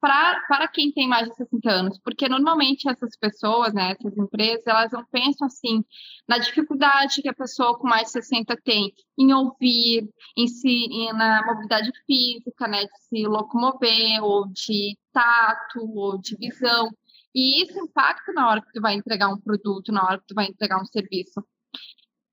para 0.00 0.68
quem 0.68 0.92
tem 0.92 1.08
mais 1.08 1.28
de 1.28 1.34
60 1.36 1.70
anos, 1.70 1.98
porque 2.02 2.28
normalmente 2.28 2.88
essas 2.88 3.16
pessoas, 3.16 3.74
né, 3.74 3.92
essas 3.92 4.16
empresas, 4.16 4.66
elas 4.66 4.92
não 4.92 5.04
pensam 5.06 5.46
assim 5.46 5.84
na 6.28 6.38
dificuldade 6.38 7.22
que 7.22 7.28
a 7.28 7.34
pessoa 7.34 7.76
com 7.78 7.88
mais 7.88 8.04
de 8.04 8.12
60 8.12 8.56
tem 8.64 8.92
em 9.18 9.32
ouvir, 9.32 10.08
em 10.36 10.46
se 10.46 10.88
na 11.12 11.44
mobilidade 11.46 11.90
física, 12.06 12.68
né, 12.68 12.84
de 12.84 12.98
se 13.08 13.26
locomover, 13.26 14.22
ou 14.22 14.46
de 14.48 14.96
tato, 15.12 15.80
ou 15.80 16.18
de 16.18 16.36
visão. 16.36 16.88
E 17.34 17.62
isso 17.62 17.78
impacta 17.78 18.32
na 18.32 18.48
hora 18.48 18.62
que 18.62 18.72
tu 18.72 18.80
vai 18.80 18.94
entregar 18.94 19.28
um 19.28 19.40
produto, 19.40 19.92
na 19.92 20.04
hora 20.04 20.18
que 20.18 20.26
tu 20.28 20.34
vai 20.34 20.46
entregar 20.46 20.80
um 20.80 20.86
serviço. 20.86 21.44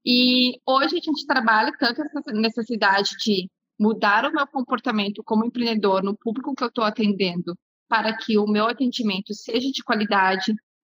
E 0.05 0.59
hoje 0.67 0.97
a 0.97 1.01
gente 1.01 1.25
trabalha 1.25 1.71
tanto 1.79 2.01
essa 2.01 2.21
necessidade 2.31 3.09
de 3.19 3.49
mudar 3.79 4.25
o 4.25 4.31
meu 4.31 4.47
comportamento 4.47 5.23
como 5.23 5.45
empreendedor 5.45 6.03
no 6.03 6.17
público 6.17 6.55
que 6.55 6.63
eu 6.63 6.67
estou 6.67 6.83
atendendo 6.83 7.57
para 7.87 8.15
que 8.15 8.37
o 8.37 8.47
meu 8.47 8.65
atendimento 8.65 9.33
seja 9.33 9.71
de 9.71 9.83
qualidade, 9.83 10.53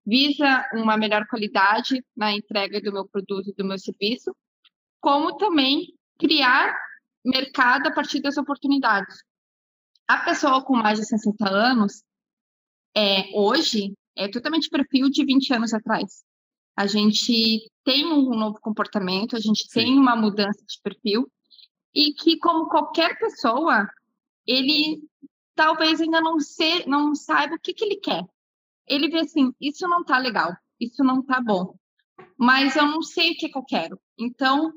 visa 0.06 0.66
uma 0.74 0.96
melhor 0.96 1.26
qualidade 1.26 2.02
na 2.16 2.32
entrega 2.32 2.80
do 2.80 2.92
meu 2.92 3.06
produto 3.06 3.50
e 3.50 3.54
do 3.54 3.64
meu 3.64 3.78
serviço, 3.78 4.34
como 5.00 5.36
também 5.36 5.94
criar 6.18 6.74
mercado 7.24 7.88
a 7.88 7.92
partir 7.92 8.20
das 8.20 8.36
oportunidades. 8.38 9.22
A 10.06 10.18
pessoa 10.24 10.64
com 10.64 10.74
mais 10.74 10.98
de 10.98 11.06
60 11.06 11.48
anos, 11.48 12.02
é, 12.96 13.30
hoje, 13.34 13.92
é 14.16 14.28
totalmente 14.28 14.70
perfil 14.70 15.10
de 15.10 15.24
20 15.24 15.52
anos 15.52 15.74
atrás. 15.74 16.24
A 16.74 16.86
gente 16.86 17.70
tem 17.84 18.06
um 18.06 18.30
novo 18.30 18.58
comportamento, 18.60 19.36
a 19.36 19.40
gente 19.40 19.64
Sim. 19.64 19.80
tem 19.80 19.98
uma 19.98 20.16
mudança 20.16 20.64
de 20.66 20.80
perfil, 20.82 21.30
e 21.98 22.14
que, 22.14 22.38
como 22.38 22.68
qualquer 22.68 23.18
pessoa, 23.18 23.90
ele 24.46 25.02
talvez 25.56 26.00
ainda 26.00 26.20
não, 26.20 26.38
se, 26.38 26.88
não 26.88 27.12
saiba 27.12 27.56
o 27.56 27.58
que, 27.58 27.74
que 27.74 27.84
ele 27.84 27.96
quer. 27.96 28.24
Ele 28.86 29.08
vê 29.08 29.18
assim, 29.18 29.52
isso 29.60 29.88
não 29.88 30.04
tá 30.04 30.16
legal, 30.16 30.56
isso 30.78 31.02
não 31.02 31.20
tá 31.20 31.40
bom. 31.40 31.74
mas 32.38 32.76
eu 32.76 32.86
não 32.86 33.02
sei 33.02 33.32
o 33.32 33.36
que, 33.36 33.48
que 33.48 33.58
eu 33.58 33.64
quero. 33.64 34.00
Então, 34.16 34.72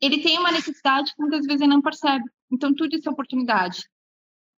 ele 0.00 0.22
tem 0.22 0.40
uma 0.40 0.50
necessidade 0.50 1.14
que 1.14 1.22
muitas 1.22 1.46
vezes 1.46 1.60
ele 1.60 1.72
não 1.72 1.80
percebe. 1.80 2.24
Então, 2.50 2.74
tudo 2.74 2.96
isso 2.96 3.08
é 3.08 3.12
oportunidade. 3.12 3.88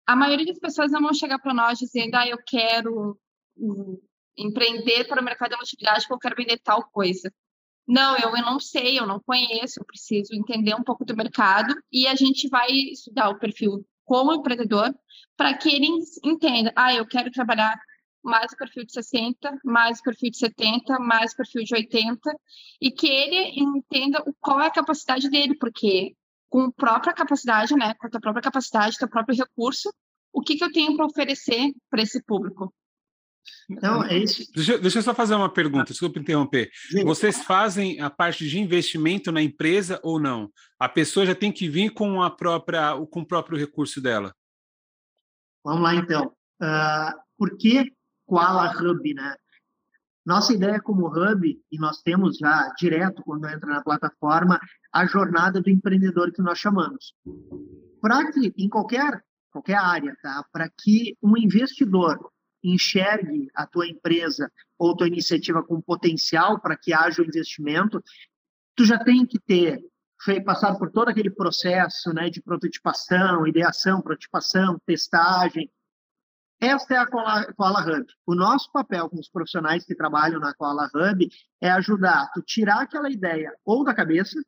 A 0.06 0.16
maioria 0.16 0.46
das 0.46 0.58
pessoas 0.58 0.90
não 0.90 1.02
vão 1.02 1.12
chegar 1.12 1.38
para 1.40 1.52
nós 1.52 1.78
dizendo, 1.78 2.14
ah, 2.14 2.26
eu 2.26 2.38
quero 2.46 3.20
hum, 3.54 4.00
empreender 4.34 5.06
para 5.06 5.20
o 5.20 5.24
mercado 5.24 5.50
de 5.50 5.56
uma 5.56 5.62
atividade 5.62 6.08
porque 6.08 6.14
eu 6.14 6.18
quero 6.18 6.36
vender 6.36 6.58
tal 6.60 6.84
coisa. 6.90 7.30
Não, 7.86 8.16
eu, 8.16 8.36
eu 8.36 8.42
não 8.42 8.60
sei, 8.60 8.98
eu 8.98 9.06
não 9.06 9.20
conheço, 9.20 9.80
eu 9.80 9.84
preciso 9.84 10.34
entender 10.34 10.74
um 10.74 10.84
pouco 10.84 11.04
do 11.04 11.16
mercado 11.16 11.74
e 11.92 12.06
a 12.06 12.14
gente 12.14 12.48
vai 12.48 12.70
estudar 12.70 13.28
o 13.30 13.38
perfil 13.38 13.84
como 14.04 14.32
empreendedor 14.32 14.94
para 15.36 15.56
que 15.56 15.68
ele 15.68 15.88
entenda, 16.24 16.72
ah, 16.76 16.94
eu 16.94 17.06
quero 17.06 17.30
trabalhar 17.30 17.78
mais 18.22 18.52
o 18.52 18.56
perfil 18.56 18.84
de 18.84 18.92
60, 18.92 19.58
mais 19.64 19.98
o 19.98 20.02
perfil 20.02 20.30
de 20.30 20.38
70, 20.38 20.98
mais 21.00 21.32
o 21.32 21.36
perfil 21.36 21.64
de 21.64 21.74
80, 21.74 22.20
e 22.80 22.90
que 22.90 23.08
ele 23.08 23.60
entenda 23.60 24.22
qual 24.40 24.60
é 24.60 24.66
a 24.66 24.70
capacidade 24.70 25.28
dele, 25.28 25.56
porque 25.58 26.14
com 26.48 26.64
a 26.64 26.72
própria 26.72 27.12
capacidade, 27.12 27.74
né, 27.74 27.94
com 27.94 28.06
a 28.06 28.10
tua 28.10 28.20
própria 28.20 28.42
capacidade, 28.42 28.98
teu 28.98 29.08
próprio 29.08 29.36
recurso, 29.36 29.92
o 30.32 30.40
que, 30.40 30.56
que 30.56 30.64
eu 30.64 30.72
tenho 30.72 30.94
para 30.96 31.06
oferecer 31.06 31.72
para 31.90 32.02
esse 32.02 32.22
público? 32.22 32.72
Então, 33.70 34.04
é 34.04 34.18
isso. 34.18 34.44
Deixa, 34.54 34.78
deixa 34.78 34.98
eu 34.98 35.02
só 35.02 35.14
fazer 35.14 35.34
uma 35.34 35.52
pergunta, 35.52 35.92
desculpa 35.92 36.18
interromper. 36.18 36.70
Vocês 37.04 37.42
fazem 37.44 38.00
a 38.00 38.10
parte 38.10 38.48
de 38.48 38.58
investimento 38.58 39.32
na 39.32 39.42
empresa 39.42 40.00
ou 40.02 40.20
não? 40.20 40.50
A 40.78 40.88
pessoa 40.88 41.26
já 41.26 41.34
tem 41.34 41.52
que 41.52 41.68
vir 41.68 41.90
com 41.90 42.22
a 42.22 42.30
própria, 42.30 42.94
com 43.10 43.20
o 43.20 43.26
próprio 43.26 43.58
recurso 43.58 44.00
dela? 44.00 44.34
Vamos 45.64 45.82
lá, 45.82 45.94
então. 45.94 46.32
Uh, 46.60 47.20
por 47.36 47.56
que 47.56 47.92
Koala 48.26 48.72
Hub, 48.76 49.14
né? 49.14 49.36
Nossa 50.24 50.52
ideia 50.52 50.80
como 50.80 51.08
hub, 51.08 51.60
e 51.70 51.78
nós 51.78 52.00
temos 52.00 52.38
já 52.38 52.72
direto 52.78 53.22
quando 53.24 53.48
entra 53.48 53.68
na 53.68 53.82
plataforma, 53.82 54.60
a 54.92 55.04
jornada 55.04 55.60
do 55.60 55.68
empreendedor 55.68 56.32
que 56.32 56.40
nós 56.40 56.58
chamamos. 56.58 57.14
Para 58.00 58.30
que, 58.30 58.52
em 58.56 58.68
qualquer, 58.68 59.20
qualquer 59.50 59.78
área, 59.78 60.16
tá? 60.22 60.44
para 60.52 60.70
que 60.70 61.16
um 61.20 61.36
investidor 61.36 62.31
enxergue 62.62 63.48
a 63.54 63.66
tua 63.66 63.86
empresa 63.86 64.50
ou 64.78 64.96
tua 64.96 65.08
iniciativa 65.08 65.62
com 65.62 65.80
potencial 65.80 66.60
para 66.60 66.76
que 66.76 66.92
haja 66.92 67.22
o 67.22 67.24
investimento, 67.24 68.02
tu 68.76 68.84
já 68.84 68.98
tem 68.98 69.26
que 69.26 69.38
ter 69.38 69.80
passado 70.44 70.78
por 70.78 70.90
todo 70.90 71.08
aquele 71.08 71.30
processo 71.30 72.12
né, 72.12 72.30
de 72.30 72.40
prototipação, 72.40 73.46
ideação, 73.46 74.00
prototipação, 74.00 74.78
testagem. 74.86 75.70
Esta 76.60 76.94
é 76.94 76.98
a 76.98 77.06
Koala 77.06 77.80
Hub. 77.80 78.06
O 78.24 78.36
nosso 78.36 78.70
papel 78.70 79.10
com 79.10 79.18
os 79.18 79.28
profissionais 79.28 79.84
que 79.84 79.96
trabalham 79.96 80.38
na 80.38 80.54
Koala 80.54 80.88
Hub 80.94 81.28
é 81.60 81.70
ajudar 81.70 82.30
tu 82.32 82.40
tirar 82.40 82.82
aquela 82.82 83.10
ideia 83.10 83.52
ou 83.64 83.82
da 83.82 83.92
cabeça 83.92 84.40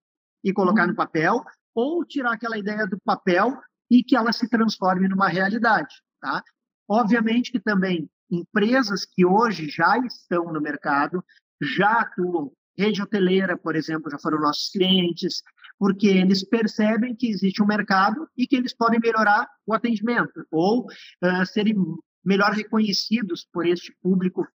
e 0.44 0.52
colocar 0.52 0.86
no 0.86 0.94
papel, 0.94 1.42
ou 1.74 2.04
tirar 2.04 2.34
aquela 2.34 2.56
ideia 2.56 2.86
do 2.86 3.00
papel 3.04 3.58
e 3.90 4.04
que 4.04 4.14
ela 4.14 4.32
se 4.32 4.48
transforme 4.48 5.08
numa 5.08 5.26
realidade. 5.26 5.96
Tá? 6.20 6.42
Obviamente 6.88 7.50
que 7.50 7.60
também 7.60 8.08
empresas 8.30 9.04
que 9.04 9.24
hoje 9.24 9.68
já 9.68 9.98
estão 9.98 10.52
no 10.52 10.60
mercado, 10.60 11.24
já 11.60 12.00
atuam, 12.00 12.52
rede 12.76 13.02
hoteleira, 13.02 13.56
por 13.56 13.76
exemplo, 13.76 14.10
já 14.10 14.18
foram 14.18 14.40
nossos 14.40 14.70
clientes, 14.70 15.42
porque 15.78 16.06
eles 16.08 16.44
percebem 16.44 17.14
que 17.14 17.28
existe 17.28 17.62
um 17.62 17.66
mercado 17.66 18.28
e 18.36 18.46
que 18.46 18.56
eles 18.56 18.74
podem 18.74 19.00
melhorar 19.00 19.48
o 19.66 19.72
atendimento 19.74 20.46
ou 20.50 20.84
uh, 20.84 21.46
serem 21.46 21.76
melhor 22.24 22.52
reconhecidos 22.52 23.46
por 23.52 23.66
este 23.66 23.94
público 24.02 24.46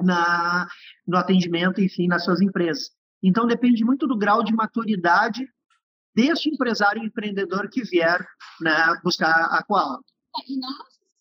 na, 0.00 0.66
no 1.06 1.16
atendimento, 1.16 1.80
enfim, 1.80 2.06
nas 2.06 2.24
suas 2.24 2.40
empresas. 2.40 2.90
Então, 3.22 3.46
depende 3.46 3.84
muito 3.84 4.06
do 4.06 4.16
grau 4.16 4.42
de 4.42 4.54
maturidade 4.54 5.48
deste 6.14 6.50
empresário 6.50 7.02
empreendedor 7.02 7.68
que 7.68 7.82
vier 7.82 8.26
né, 8.60 8.72
buscar 9.02 9.46
a 9.50 9.62
Koala. 9.62 10.00
É, 10.36 10.52
e 10.52 10.58
não 10.58 10.70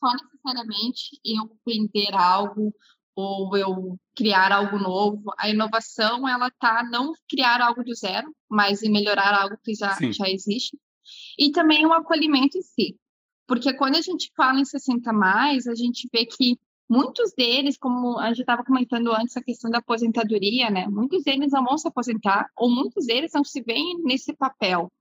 só 0.06 0.14
necessariamente 0.14 1.20
eu 1.26 1.58
vender 1.66 2.14
algo 2.14 2.72
ou 3.16 3.58
eu 3.58 4.00
criar 4.16 4.52
algo 4.52 4.78
novo. 4.78 5.34
A 5.40 5.50
inovação, 5.50 6.28
ela 6.28 6.52
tá 6.52 6.84
não 6.84 7.14
criar 7.28 7.62
algo 7.62 7.84
do 7.84 7.96
zero, 7.96 8.32
mas 8.48 8.84
em 8.84 8.92
melhorar 8.92 9.34
algo 9.34 9.58
que 9.64 9.74
já, 9.74 9.98
já 10.12 10.30
existe. 10.30 10.78
E 11.40 11.52
também 11.52 11.86
o 11.86 11.94
acolhimento 11.94 12.58
em 12.58 12.62
si. 12.62 12.96
Porque 13.48 13.74
quando 13.74 13.96
a 13.96 14.02
gente 14.02 14.32
fala 14.36 14.60
em 14.60 14.66
60 14.66 15.12
mais, 15.14 15.68
a 15.68 15.76
gente 15.76 16.08
vê 16.14 16.26
que 16.26 16.60
muitos 16.90 17.34
deles, 17.34 17.78
como 17.78 18.20
a 18.20 18.30
gente 18.30 18.42
estava 18.42 18.64
comentando 18.64 19.12
antes 19.12 19.36
a 19.38 19.44
questão 19.44 19.72
da 19.72 19.80
aposentadoria, 19.80 20.70
né? 20.70 20.88
Muitos 20.88 21.24
deles 21.24 21.52
não 21.52 21.64
vão 21.64 21.78
se 21.78 21.88
aposentar, 21.88 22.48
ou 22.56 22.70
muitos 22.70 23.06
deles 23.06 23.32
não 23.34 23.44
se 23.44 23.62
veem 23.62 24.02
nesse 24.04 24.34
papel. 24.36 24.92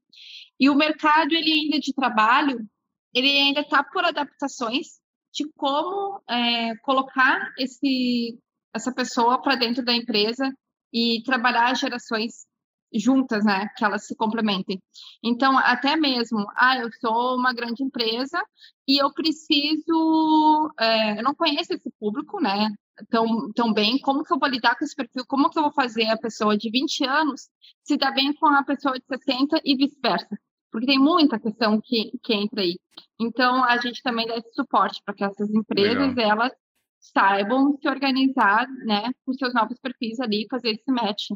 E 0.60 0.70
o 0.70 0.74
mercado 0.74 1.32
ele 1.32 1.52
ainda 1.52 1.80
de 1.80 1.92
trabalho, 1.92 2.66
ele 3.14 3.28
ainda 3.28 3.60
está 3.60 3.82
por 3.82 4.04
adaptações 4.04 5.00
de 5.32 5.50
como 5.56 6.22
é, 6.28 6.76
colocar 6.78 7.52
esse, 7.58 8.38
essa 8.74 8.92
pessoa 8.92 9.40
para 9.40 9.56
dentro 9.56 9.84
da 9.84 9.92
empresa 9.92 10.52
e 10.92 11.22
trabalhar 11.24 11.74
gerações 11.74 12.46
juntas, 12.92 13.44
né, 13.44 13.68
que 13.76 13.84
elas 13.84 14.06
se 14.06 14.14
complementem. 14.14 14.80
Então, 15.22 15.58
até 15.58 15.96
mesmo, 15.96 16.46
ah, 16.56 16.78
eu 16.78 16.88
sou 17.00 17.36
uma 17.36 17.52
grande 17.52 17.82
empresa 17.82 18.40
e 18.86 19.02
eu 19.02 19.12
preciso, 19.12 20.72
é, 20.78 21.18
eu 21.18 21.24
não 21.24 21.34
conheço 21.34 21.72
esse 21.72 21.90
público, 21.98 22.40
né, 22.40 22.70
tão, 23.10 23.52
tão 23.52 23.72
bem, 23.72 23.98
como 23.98 24.22
que 24.22 24.32
eu 24.32 24.38
vou 24.38 24.48
lidar 24.48 24.76
com 24.76 24.84
esse 24.84 24.94
perfil, 24.94 25.24
como 25.26 25.50
que 25.50 25.58
eu 25.58 25.64
vou 25.64 25.72
fazer 25.72 26.08
a 26.08 26.18
pessoa 26.18 26.56
de 26.56 26.70
20 26.70 27.04
anos 27.04 27.48
se 27.82 27.96
dar 27.96 28.12
bem 28.12 28.32
com 28.34 28.46
a 28.46 28.62
pessoa 28.62 28.94
de 28.94 29.04
60 29.06 29.60
e 29.64 29.76
vice-versa 29.76 30.38
porque 30.74 30.88
tem 30.88 30.98
muita 30.98 31.38
questão 31.38 31.80
que, 31.80 32.10
que 32.20 32.34
entra 32.34 32.60
aí. 32.60 32.76
Então, 33.20 33.62
a 33.62 33.76
gente 33.76 34.02
também 34.02 34.26
dá 34.26 34.36
esse 34.36 34.52
suporte 34.54 35.00
para 35.04 35.14
que 35.14 35.22
essas 35.22 35.48
empresas, 35.48 36.08
Legal. 36.08 36.32
elas 36.32 36.52
saibam 36.98 37.78
se 37.80 37.88
organizar, 37.88 38.66
né, 38.84 39.12
com 39.24 39.32
seus 39.34 39.54
novos 39.54 39.78
perfis 39.78 40.18
ali 40.18 40.42
e 40.42 40.48
fazer 40.50 40.70
esse 40.70 40.90
match. 40.90 41.26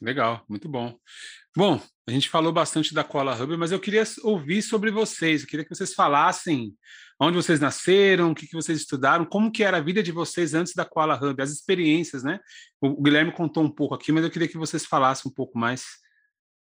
Legal, 0.00 0.44
muito 0.48 0.68
bom. 0.68 0.96
Bom, 1.56 1.82
a 2.06 2.12
gente 2.12 2.30
falou 2.30 2.52
bastante 2.52 2.94
da 2.94 3.02
Cola 3.02 3.34
Hub, 3.34 3.56
mas 3.56 3.72
eu 3.72 3.80
queria 3.80 4.04
ouvir 4.22 4.62
sobre 4.62 4.92
vocês. 4.92 5.42
Eu 5.42 5.48
queria 5.48 5.64
que 5.64 5.74
vocês 5.74 5.92
falassem 5.92 6.72
onde 7.20 7.36
vocês 7.36 7.58
nasceram, 7.58 8.30
o 8.30 8.34
que, 8.36 8.46
que 8.46 8.54
vocês 8.54 8.78
estudaram, 8.78 9.24
como 9.24 9.50
que 9.50 9.64
era 9.64 9.78
a 9.78 9.82
vida 9.82 10.00
de 10.00 10.12
vocês 10.12 10.54
antes 10.54 10.74
da 10.76 10.84
Koala 10.84 11.18
Hub, 11.20 11.42
as 11.42 11.50
experiências, 11.50 12.22
né? 12.22 12.38
O 12.80 13.02
Guilherme 13.02 13.32
contou 13.32 13.64
um 13.64 13.70
pouco 13.70 13.96
aqui, 13.96 14.12
mas 14.12 14.22
eu 14.22 14.30
queria 14.30 14.46
que 14.46 14.56
vocês 14.56 14.86
falassem 14.86 15.28
um 15.28 15.34
pouco 15.34 15.58
mais. 15.58 15.86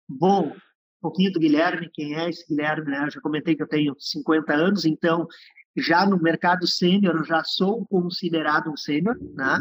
Bom, 0.08 0.56
um 0.98 1.02
pouquinho 1.02 1.32
do 1.32 1.40
Guilherme, 1.40 1.90
quem 1.94 2.16
é 2.16 2.30
esse 2.30 2.48
Guilherme, 2.48 2.92
né? 2.92 3.06
Eu 3.06 3.12
já 3.12 3.22
comentei 3.22 3.56
que 3.56 3.64
eu 3.64 3.68
tenho 3.68 3.96
50 3.98 4.54
anos, 4.54 4.86
então 4.86 5.28
já 5.76 6.06
no 6.06 6.20
mercado 6.20 6.66
sênior 6.68 7.16
eu 7.16 7.24
já 7.24 7.44
sou 7.44 7.86
considerado 7.86 8.72
um 8.72 8.78
sênior, 8.78 9.18
né? 9.36 9.60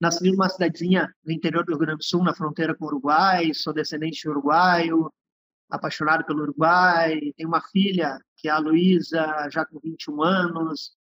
Nasci 0.00 0.30
numa 0.30 0.48
cidadezinha 0.48 1.12
no 1.24 1.32
interior 1.32 1.64
do 1.64 1.70
Rio 1.70 1.78
Grande 1.78 1.98
do 1.98 2.04
Sul, 2.04 2.22
na 2.22 2.34
fronteira 2.34 2.74
com 2.74 2.84
o 2.84 2.88
Uruguai, 2.88 3.52
sou 3.54 3.72
descendente 3.72 4.22
de 4.22 4.28
uruguaio, 4.28 5.12
apaixonado 5.70 6.24
pelo 6.24 6.42
Uruguai, 6.42 7.18
tenho 7.36 7.48
uma 7.48 7.60
filha, 7.60 8.18
que 8.36 8.48
é 8.48 8.50
a 8.52 8.58
Luísa, 8.58 9.48
já 9.50 9.64
com 9.64 9.78
21 9.80 10.22
anos, 10.22 10.92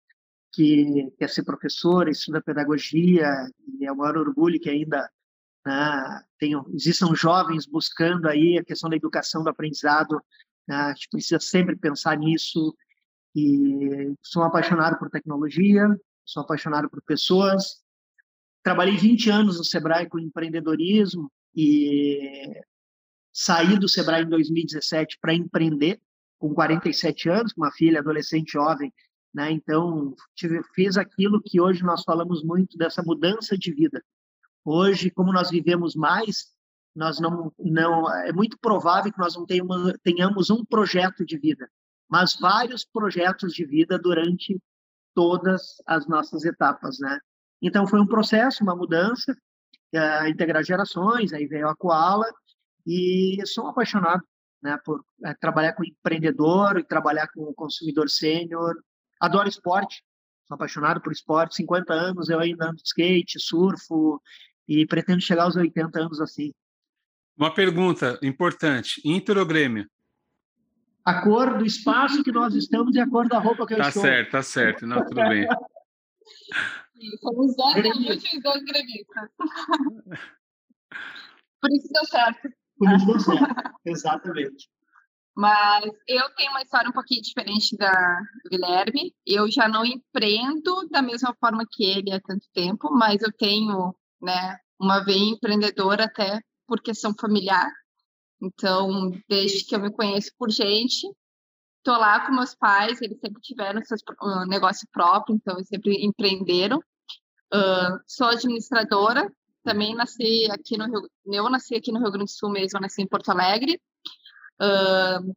que 0.52 1.10
quer 1.18 1.28
ser 1.28 1.44
professora, 1.44 2.10
estuda 2.10 2.40
pedagogia, 2.40 3.30
e 3.78 3.86
é 3.86 3.92
maior 3.92 4.16
orgulho 4.16 4.58
que 4.58 4.70
ainda 4.70 5.08
né? 5.66 6.22
Tem, 6.38 6.52
existam 6.72 7.12
jovens 7.12 7.66
buscando 7.66 8.28
aí 8.28 8.56
a 8.56 8.64
questão 8.64 8.88
da 8.88 8.94
educação, 8.94 9.42
do 9.42 9.50
aprendizado, 9.50 10.22
né? 10.66 10.76
a 10.76 10.94
gente 10.94 11.08
precisa 11.10 11.40
sempre 11.40 11.74
pensar 11.74 12.16
nisso. 12.16 12.72
E 13.34 14.14
sou 14.22 14.44
apaixonado 14.44 14.96
por 14.96 15.10
tecnologia, 15.10 15.88
sou 16.24 16.44
apaixonado 16.44 16.88
por 16.88 17.02
pessoas. 17.02 17.82
Trabalhei 18.62 18.96
20 18.96 19.28
anos 19.28 19.58
no 19.58 19.64
Sebrae 19.64 20.08
com 20.08 20.20
empreendedorismo 20.20 21.30
e 21.54 22.60
saí 23.32 23.76
do 23.76 23.88
Sebrae 23.88 24.22
em 24.22 24.28
2017 24.28 25.18
para 25.20 25.34
empreender, 25.34 26.00
com 26.38 26.54
47 26.54 27.28
anos, 27.28 27.52
com 27.52 27.62
uma 27.62 27.72
filha 27.72 27.98
adolescente 27.98 28.52
jovem. 28.52 28.92
Né? 29.34 29.50
Então, 29.50 30.14
tive, 30.34 30.62
fiz 30.74 30.96
aquilo 30.96 31.42
que 31.44 31.60
hoje 31.60 31.82
nós 31.82 32.04
falamos 32.04 32.44
muito 32.44 32.78
dessa 32.78 33.02
mudança 33.02 33.58
de 33.58 33.74
vida. 33.74 34.00
Hoje, 34.68 35.12
como 35.12 35.32
nós 35.32 35.48
vivemos 35.48 35.94
mais, 35.94 36.46
nós 36.92 37.20
não, 37.20 37.52
não 37.56 38.12
é 38.12 38.32
muito 38.32 38.58
provável 38.58 39.12
que 39.12 39.18
nós 39.18 39.36
não 39.36 39.46
tenhamos, 39.46 39.94
tenhamos 40.02 40.50
um 40.50 40.64
projeto 40.64 41.24
de 41.24 41.38
vida, 41.38 41.70
mas 42.08 42.34
vários 42.34 42.84
projetos 42.84 43.52
de 43.52 43.64
vida 43.64 43.96
durante 43.96 44.60
todas 45.14 45.76
as 45.86 46.08
nossas 46.08 46.44
etapas, 46.44 46.98
né? 46.98 47.16
Então 47.62 47.86
foi 47.86 48.00
um 48.00 48.06
processo, 48.08 48.64
uma 48.64 48.74
mudança, 48.74 49.36
é, 49.92 50.28
integrar 50.28 50.64
gerações, 50.64 51.32
aí 51.32 51.46
veio 51.46 51.68
a 51.68 51.76
Koala 51.76 52.26
e 52.84 53.40
sou 53.46 53.68
apaixonado, 53.68 54.22
né, 54.60 54.76
por 54.84 55.00
é, 55.24 55.32
trabalhar 55.34 55.74
com 55.74 55.84
empreendedor 55.84 56.76
e 56.80 56.84
trabalhar 56.84 57.28
com 57.28 57.54
consumidor 57.54 58.10
sênior. 58.10 58.74
Adoro 59.20 59.48
esporte, 59.48 60.02
sou 60.48 60.56
apaixonado 60.56 61.00
por 61.00 61.12
esporte, 61.12 61.54
50 61.54 61.92
anos 61.94 62.28
eu 62.28 62.40
ainda 62.40 62.66
ando 62.66 62.76
de 62.76 62.82
skate, 62.84 63.38
surfo, 63.38 64.20
e 64.68 64.86
pretendo 64.86 65.20
chegar 65.20 65.44
aos 65.44 65.56
80 65.56 66.00
anos 66.00 66.20
assim. 66.20 66.52
Uma 67.36 67.52
pergunta 67.52 68.18
importante: 68.22 69.00
Inter 69.04 69.38
ou 69.38 69.46
Grêmio? 69.46 69.88
A 71.04 71.22
cor 71.22 71.56
do 71.56 71.64
espaço 71.64 72.24
que 72.24 72.32
nós 72.32 72.54
estamos 72.54 72.96
e 72.96 73.00
a 73.00 73.08
cor 73.08 73.28
da 73.28 73.38
roupa 73.38 73.66
que 73.66 73.74
eu 73.74 73.78
tá 73.78 73.88
estou. 73.88 74.02
Tá 74.02 74.08
certo, 74.08 74.30
tá 74.30 74.42
certo. 74.42 74.86
Não, 74.86 75.04
tudo 75.04 75.22
bem. 75.28 75.46
Somos 77.20 77.54
dois 77.56 78.24
e 78.32 78.40
dois 78.40 78.64
gremistas. 78.64 79.28
Por 81.60 81.70
isso 81.72 81.88
deu 81.92 82.04
certo. 82.06 82.48
Por 82.78 82.92
isso 82.94 83.06
deu 83.06 83.20
certo, 83.20 83.74
exatamente. 83.84 84.68
Mas 85.36 85.84
eu 86.08 86.34
tenho 86.34 86.50
uma 86.50 86.62
história 86.62 86.88
um 86.88 86.92
pouquinho 86.92 87.20
diferente 87.20 87.76
da 87.76 88.20
do 88.42 88.50
Guilherme. 88.50 89.14
Eu 89.26 89.50
já 89.50 89.68
não 89.68 89.84
empreendo 89.84 90.88
da 90.90 91.02
mesma 91.02 91.36
forma 91.38 91.66
que 91.70 91.84
ele 91.84 92.10
há 92.10 92.20
tanto 92.20 92.46
tempo, 92.54 92.90
mas 92.90 93.20
eu 93.20 93.30
tenho, 93.30 93.94
né, 94.26 94.58
uma 94.78 95.04
veia 95.04 95.30
empreendedora 95.30 96.04
até 96.04 96.40
por 96.66 96.82
questão 96.82 97.14
familiar. 97.18 97.70
Então, 98.42 99.12
desde 99.28 99.64
que 99.64 99.74
eu 99.74 99.80
me 99.80 99.90
conheço 99.90 100.30
por 100.36 100.50
gente, 100.50 101.06
estou 101.78 101.96
lá 101.96 102.26
com 102.26 102.34
meus 102.34 102.54
pais, 102.54 103.00
eles 103.00 103.18
sempre 103.20 103.40
tiveram 103.40 103.82
seu 103.84 103.96
uh, 104.20 104.44
negócio 104.46 104.86
próprio, 104.92 105.36
então 105.36 105.54
eles 105.54 105.68
sempre 105.68 106.04
empreenderam. 106.04 106.78
Uh, 107.54 107.98
sou 108.06 108.26
administradora, 108.26 109.32
também 109.62 109.94
nasci 109.94 110.48
aqui 110.50 110.76
no 110.76 110.86
Rio, 110.86 111.08
eu 111.26 111.48
nasci 111.48 111.76
aqui 111.76 111.92
no 111.92 112.00
Rio 112.00 112.10
Grande 112.10 112.32
do 112.32 112.36
Sul 112.36 112.50
mesmo, 112.50 112.80
nasci 112.80 113.02
em 113.02 113.06
Porto 113.06 113.30
Alegre. 113.30 113.80
Uh, 114.60 115.34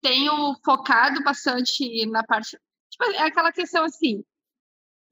tenho 0.00 0.56
focado 0.64 1.22
bastante 1.22 2.06
na 2.06 2.24
parte, 2.24 2.58
tipo, 2.90 3.04
é 3.04 3.22
aquela 3.22 3.52
questão 3.52 3.84
assim, 3.84 4.24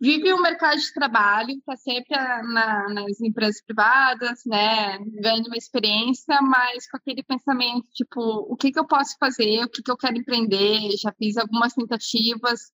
vive 0.00 0.32
o 0.32 0.40
mercado 0.40 0.78
de 0.78 0.92
trabalho, 0.92 1.50
está 1.50 1.76
sempre 1.76 2.16
na, 2.16 2.88
nas 2.88 3.20
empresas 3.20 3.61
privadas, 3.62 4.42
né, 4.46 4.98
ganhando 5.20 5.46
uma 5.46 5.56
experiência, 5.56 6.40
mas 6.40 6.88
com 6.88 6.96
aquele 6.96 7.22
pensamento, 7.22 7.87
tipo, 7.92 8.20
o 8.20 8.56
que, 8.56 8.70
que 8.70 8.78
eu 8.78 8.87
posso 8.87 9.16
fazer, 9.18 9.64
o 9.64 9.68
que, 9.68 9.82
que 9.82 9.90
eu 9.90 9.96
quero 9.96 10.16
empreender, 10.16 10.96
já 10.96 11.12
fiz 11.12 11.37
algumas 11.37 11.74
tentativas, 11.74 12.70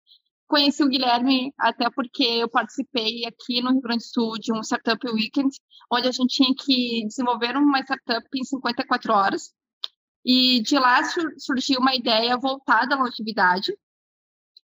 conheci 0.46 0.84
o 0.84 0.88
Guilherme 0.88 1.52
até 1.58 1.88
porque 1.90 2.24
eu 2.24 2.48
participei 2.48 3.24
aqui 3.24 3.62
no 3.62 3.72
Rio 3.72 3.80
Grande 3.80 4.04
do 4.04 4.08
Sul 4.08 4.38
de 4.38 4.52
um 4.52 4.60
Startup 4.62 5.00
Weekend, 5.10 5.50
onde 5.90 6.08
a 6.08 6.12
gente 6.12 6.34
tinha 6.34 6.54
que 6.54 7.06
desenvolver 7.06 7.56
uma 7.56 7.80
startup 7.80 8.26
em 8.34 8.44
54 8.44 9.12
horas, 9.12 9.52
e 10.24 10.62
de 10.62 10.78
lá 10.78 11.00
surgiu 11.38 11.80
uma 11.80 11.94
ideia 11.94 12.36
voltada 12.36 12.94
à 12.94 12.98
longevidade, 12.98 13.76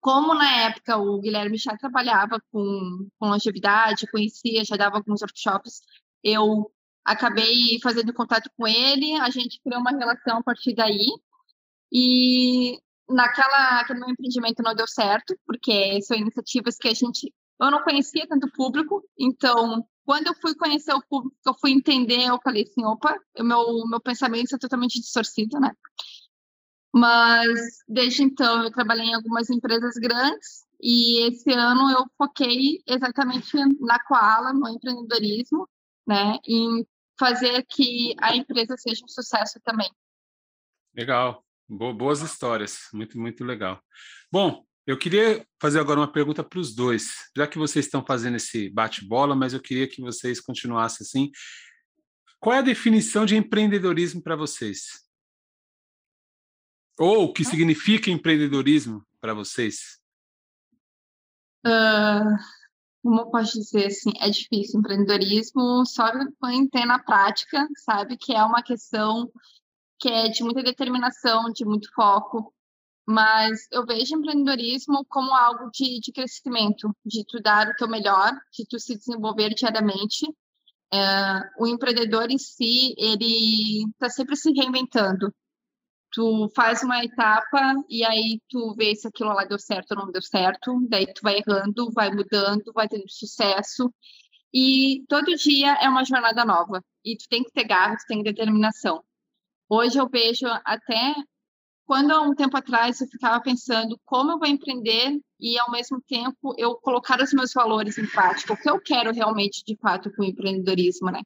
como 0.02 0.34
na 0.34 0.64
época 0.64 0.98
o 0.98 1.20
Guilherme 1.20 1.56
já 1.56 1.76
trabalhava 1.76 2.42
com, 2.50 3.08
com 3.18 3.28
longevidade, 3.28 4.10
conhecia, 4.10 4.64
já 4.64 4.76
dava 4.76 4.96
alguns 4.96 5.22
workshops, 5.22 5.80
eu 6.24 6.70
acabei 7.04 7.78
fazendo 7.80 8.12
contato 8.12 8.50
com 8.56 8.66
ele, 8.66 9.14
a 9.20 9.30
gente 9.30 9.60
criou 9.62 9.80
uma 9.80 9.92
relação 9.92 10.38
a 10.38 10.42
partir 10.42 10.74
daí. 10.74 11.06
E 11.92 12.78
naquela 13.08 13.80
aquele 13.80 14.00
meu 14.00 14.10
empreendimento 14.10 14.62
não 14.62 14.74
deu 14.74 14.88
certo, 14.88 15.38
porque 15.46 16.02
são 16.02 16.16
iniciativas 16.16 16.76
que 16.76 16.88
a 16.88 16.94
gente 16.94 17.32
eu 17.60 17.70
não 17.70 17.82
conhecia 17.84 18.26
tanto 18.26 18.50
público, 18.52 19.04
então 19.16 19.86
quando 20.04 20.26
eu 20.26 20.34
fui 20.40 20.54
conhecer 20.56 20.92
o 20.94 21.02
público, 21.08 21.36
eu 21.46 21.54
fui 21.60 21.70
entender, 21.70 22.24
eu 22.24 22.40
falei 22.42 22.64
assim, 22.64 22.84
opa, 22.84 23.16
o 23.38 23.44
meu 23.44 23.86
meu 23.86 24.00
pensamento 24.00 24.54
é 24.56 24.58
totalmente 24.58 25.00
distorcido, 25.00 25.60
né? 25.60 25.70
Mas 26.92 27.78
desde 27.88 28.22
então 28.22 28.62
eu 28.62 28.70
trabalhei 28.70 29.06
em 29.06 29.14
algumas 29.14 29.48
empresas 29.48 29.94
grandes 29.94 30.66
e 30.80 31.26
esse 31.28 31.50
ano 31.52 31.90
eu 31.90 32.04
foquei 32.18 32.82
exatamente 32.86 33.56
na 33.80 33.98
Koala, 34.04 34.52
no 34.52 34.68
empreendedorismo, 34.68 35.68
né, 36.06 36.38
em 36.46 36.86
fazer 37.18 37.64
que 37.68 38.14
a 38.20 38.36
empresa 38.36 38.76
seja 38.76 39.04
um 39.04 39.08
sucesso 39.08 39.58
também. 39.64 39.90
Legal, 40.94 41.44
boas 41.68 42.20
histórias, 42.20 42.88
muito 42.92 43.18
muito 43.18 43.44
legal. 43.44 43.80
Bom, 44.30 44.66
eu 44.86 44.98
queria 44.98 45.46
fazer 45.60 45.78
agora 45.78 46.00
uma 46.00 46.10
pergunta 46.10 46.42
para 46.42 46.58
os 46.58 46.74
dois, 46.74 47.30
já 47.36 47.46
que 47.46 47.56
vocês 47.56 47.86
estão 47.86 48.04
fazendo 48.04 48.36
esse 48.36 48.68
bate-bola, 48.68 49.36
mas 49.36 49.54
eu 49.54 49.60
queria 49.60 49.86
que 49.86 50.02
vocês 50.02 50.40
continuassem 50.40 51.04
assim. 51.06 51.30
Qual 52.40 52.54
é 52.54 52.58
a 52.58 52.62
definição 52.62 53.24
de 53.24 53.36
empreendedorismo 53.36 54.20
para 54.20 54.34
vocês? 54.34 55.02
Ou 57.02 57.24
o 57.24 57.32
que 57.32 57.44
significa 57.44 58.12
empreendedorismo 58.12 59.04
para 59.20 59.34
vocês? 59.34 59.98
Uh, 61.66 62.38
como 63.02 63.22
eu 63.22 63.26
posso 63.26 63.58
dizer 63.58 63.86
assim, 63.86 64.12
é 64.20 64.30
difícil. 64.30 64.78
Empreendedorismo 64.78 65.84
só 65.84 66.04
quem 66.40 66.68
tem 66.68 66.86
na 66.86 67.00
prática, 67.00 67.66
sabe 67.84 68.16
que 68.16 68.32
é 68.32 68.44
uma 68.44 68.62
questão 68.62 69.28
que 69.98 70.08
é 70.08 70.28
de 70.28 70.44
muita 70.44 70.62
determinação, 70.62 71.50
de 71.52 71.64
muito 71.64 71.92
foco. 71.92 72.54
Mas 73.04 73.66
eu 73.72 73.84
vejo 73.84 74.14
empreendedorismo 74.14 75.04
como 75.06 75.34
algo 75.34 75.72
de, 75.72 75.98
de 75.98 76.12
crescimento, 76.12 76.96
de 77.04 77.24
tu 77.26 77.42
dar 77.42 77.66
o 77.66 77.74
teu 77.74 77.88
melhor, 77.88 78.30
de 78.56 78.64
tu 78.64 78.78
se 78.78 78.96
desenvolver 78.96 79.52
diariamente. 79.56 80.24
É, 80.94 81.50
o 81.58 81.66
empreendedor 81.66 82.30
em 82.30 82.38
si, 82.38 82.94
ele 82.96 83.90
está 83.90 84.08
sempre 84.08 84.36
se 84.36 84.52
reinventando 84.52 85.34
tu 86.12 86.48
faz 86.54 86.82
uma 86.82 87.02
etapa 87.04 87.74
e 87.88 88.04
aí 88.04 88.40
tu 88.48 88.74
vê 88.76 88.94
se 88.94 89.08
aquilo 89.08 89.32
lá 89.32 89.44
deu 89.44 89.58
certo 89.58 89.92
ou 89.92 89.98
não 89.98 90.12
deu 90.12 90.22
certo, 90.22 90.78
daí 90.88 91.06
tu 91.06 91.22
vai 91.22 91.38
errando, 91.38 91.90
vai 91.92 92.10
mudando, 92.10 92.72
vai 92.74 92.88
tendo 92.88 93.08
sucesso. 93.08 93.92
E 94.54 95.04
todo 95.08 95.34
dia 95.36 95.74
é 95.80 95.88
uma 95.88 96.04
jornada 96.04 96.44
nova. 96.44 96.84
E 97.04 97.16
tu 97.16 97.24
tem 97.28 97.42
que 97.42 97.50
ter 97.52 97.64
garra, 97.64 97.96
tu 97.96 98.04
tem 98.06 98.22
determinação. 98.22 99.02
Hoje 99.68 99.98
eu 99.98 100.08
vejo 100.08 100.46
até 100.64 101.14
quando 101.86 102.12
há 102.12 102.20
um 102.20 102.34
tempo 102.34 102.56
atrás 102.56 103.00
eu 103.00 103.06
ficava 103.08 103.40
pensando 103.42 103.98
como 104.04 104.32
eu 104.32 104.38
vou 104.38 104.48
empreender 104.48 105.18
e 105.40 105.58
ao 105.58 105.70
mesmo 105.70 106.00
tempo 106.06 106.54
eu 106.58 106.74
colocar 106.76 107.20
os 107.20 107.32
meus 107.32 107.52
valores 107.52 107.98
em 107.98 108.06
prática, 108.06 108.52
o 108.52 108.56
que 108.56 108.70
eu 108.70 108.80
quero 108.80 109.12
realmente 109.12 109.64
de 109.66 109.76
fato 109.76 110.10
com 110.14 110.22
o 110.22 110.26
empreendedorismo, 110.26 111.10
né? 111.10 111.22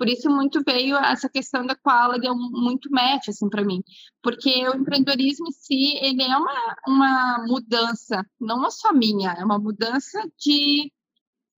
Por 0.00 0.08
isso 0.08 0.30
muito 0.30 0.62
veio 0.66 0.96
essa 0.96 1.28
questão 1.28 1.66
da 1.66 1.76
qual 1.76 2.18
deu 2.18 2.34
muito 2.34 2.90
match 2.90 3.28
assim 3.28 3.50
para 3.50 3.62
mim, 3.62 3.82
porque 4.22 4.66
o 4.66 4.76
empreendedorismo 4.76 5.48
em 5.48 5.52
si 5.52 5.94
ele 5.98 6.22
é 6.22 6.36
uma, 6.38 6.76
uma 6.88 7.44
mudança, 7.46 8.24
não 8.40 8.64
é 8.64 8.70
só 8.70 8.94
minha, 8.94 9.32
é 9.32 9.44
uma 9.44 9.58
mudança 9.58 10.18
de 10.38 10.90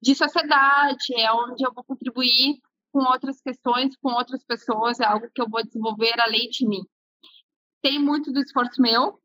de 0.02 0.16
sociedade, 0.16 1.14
é 1.14 1.32
onde 1.32 1.64
eu 1.64 1.72
vou 1.72 1.84
contribuir 1.84 2.58
com 2.90 3.04
outras 3.04 3.40
questões, 3.40 3.96
com 3.98 4.12
outras 4.12 4.44
pessoas, 4.44 4.98
é 4.98 5.04
algo 5.04 5.30
que 5.32 5.40
eu 5.40 5.48
vou 5.48 5.62
desenvolver 5.62 6.20
além 6.20 6.50
de 6.50 6.66
mim. 6.66 6.82
Tem 7.80 8.00
muito 8.00 8.32
do 8.32 8.40
esforço 8.40 8.82
meu, 8.82 9.20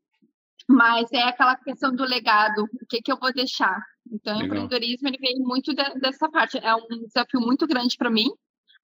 mas 0.68 1.10
é 1.12 1.24
aquela 1.24 1.56
questão 1.56 1.92
do 1.92 2.04
legado, 2.04 2.62
o 2.80 2.86
que, 2.88 3.02
que 3.02 3.10
eu 3.10 3.18
vou 3.18 3.32
deixar. 3.32 3.82
Então, 4.12 4.34
Legal. 4.34 4.42
o 4.42 4.46
empreendedorismo 4.46 5.08
ele 5.08 5.18
vem 5.18 5.40
muito 5.40 5.74
de, 5.74 5.94
dessa 5.98 6.30
parte. 6.30 6.58
É 6.58 6.72
um 6.72 6.86
desafio 7.04 7.40
muito 7.40 7.66
grande 7.66 7.96
para 7.96 8.08
mim, 8.08 8.30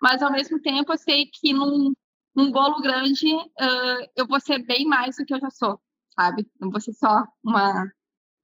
mas 0.04 0.20
ao 0.20 0.30
mesmo 0.30 0.60
tempo 0.60 0.92
eu 0.92 0.98
sei 0.98 1.30
que 1.32 1.54
num, 1.54 1.94
num 2.36 2.52
bolo 2.52 2.82
grande 2.82 3.34
uh, 3.34 4.10
eu 4.14 4.26
vou 4.26 4.38
ser 4.38 4.58
bem 4.58 4.84
mais 4.84 5.16
do 5.16 5.24
que 5.24 5.32
eu 5.32 5.40
já 5.40 5.48
sou, 5.48 5.80
sabe? 6.14 6.46
Não 6.60 6.70
vou 6.70 6.78
ser 6.78 6.92
só 6.92 7.24
uma, 7.42 7.90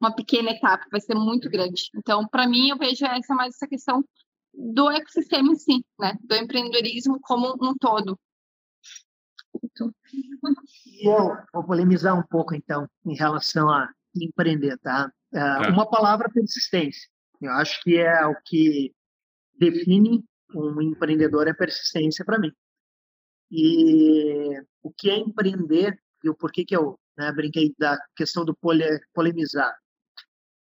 uma 0.01 0.11
pequena 0.11 0.53
etapa, 0.53 0.87
vai 0.91 1.03
ser 1.03 1.15
muito 1.15 1.51
grande. 1.51 1.91
Então, 1.95 2.27
para 2.27 2.49
mim, 2.49 2.71
eu 2.71 2.79
vejo 2.79 3.05
essa 3.05 3.35
mais 3.35 3.55
essa 3.57 3.69
questão 3.69 4.03
do 4.55 4.91
ecossistema 4.91 5.53
em 5.53 5.55
si, 5.55 5.85
né? 5.99 6.17
Do 6.23 6.35
empreendedorismo 6.35 7.21
como 7.21 7.55
um 7.61 7.75
todo. 7.75 8.19
E 10.87 11.07
eu 11.07 11.37
vou 11.53 11.65
polemizar 11.65 12.19
um 12.19 12.23
pouco, 12.23 12.55
então, 12.55 12.89
em 13.05 13.15
relação 13.15 13.69
a 13.69 13.87
empreender, 14.17 14.79
tá? 14.79 15.13
Uh, 15.31 15.75
Uma 15.75 15.87
palavra 15.87 16.31
persistência. 16.31 17.07
Eu 17.39 17.53
acho 17.53 17.83
que 17.83 17.99
é 17.99 18.27
o 18.27 18.35
que 18.47 18.95
define 19.59 20.25
um 20.55 20.81
empreendedor 20.81 21.49
é 21.49 21.55
persistência 21.55 22.25
para 22.25 22.39
mim. 22.39 22.53
E 23.51 24.61
o 24.83 24.93
que 24.93 25.11
é 25.11 25.17
empreender 25.17 26.01
e 26.23 26.29
o 26.29 26.35
porquê 26.35 26.65
que 26.65 26.77
eu 26.77 26.99
né, 27.17 27.33
brinquei 27.33 27.75
da 27.79 27.99
questão 28.17 28.45
do 28.45 28.55
pole, 28.55 28.85
polemizar. 29.13 29.75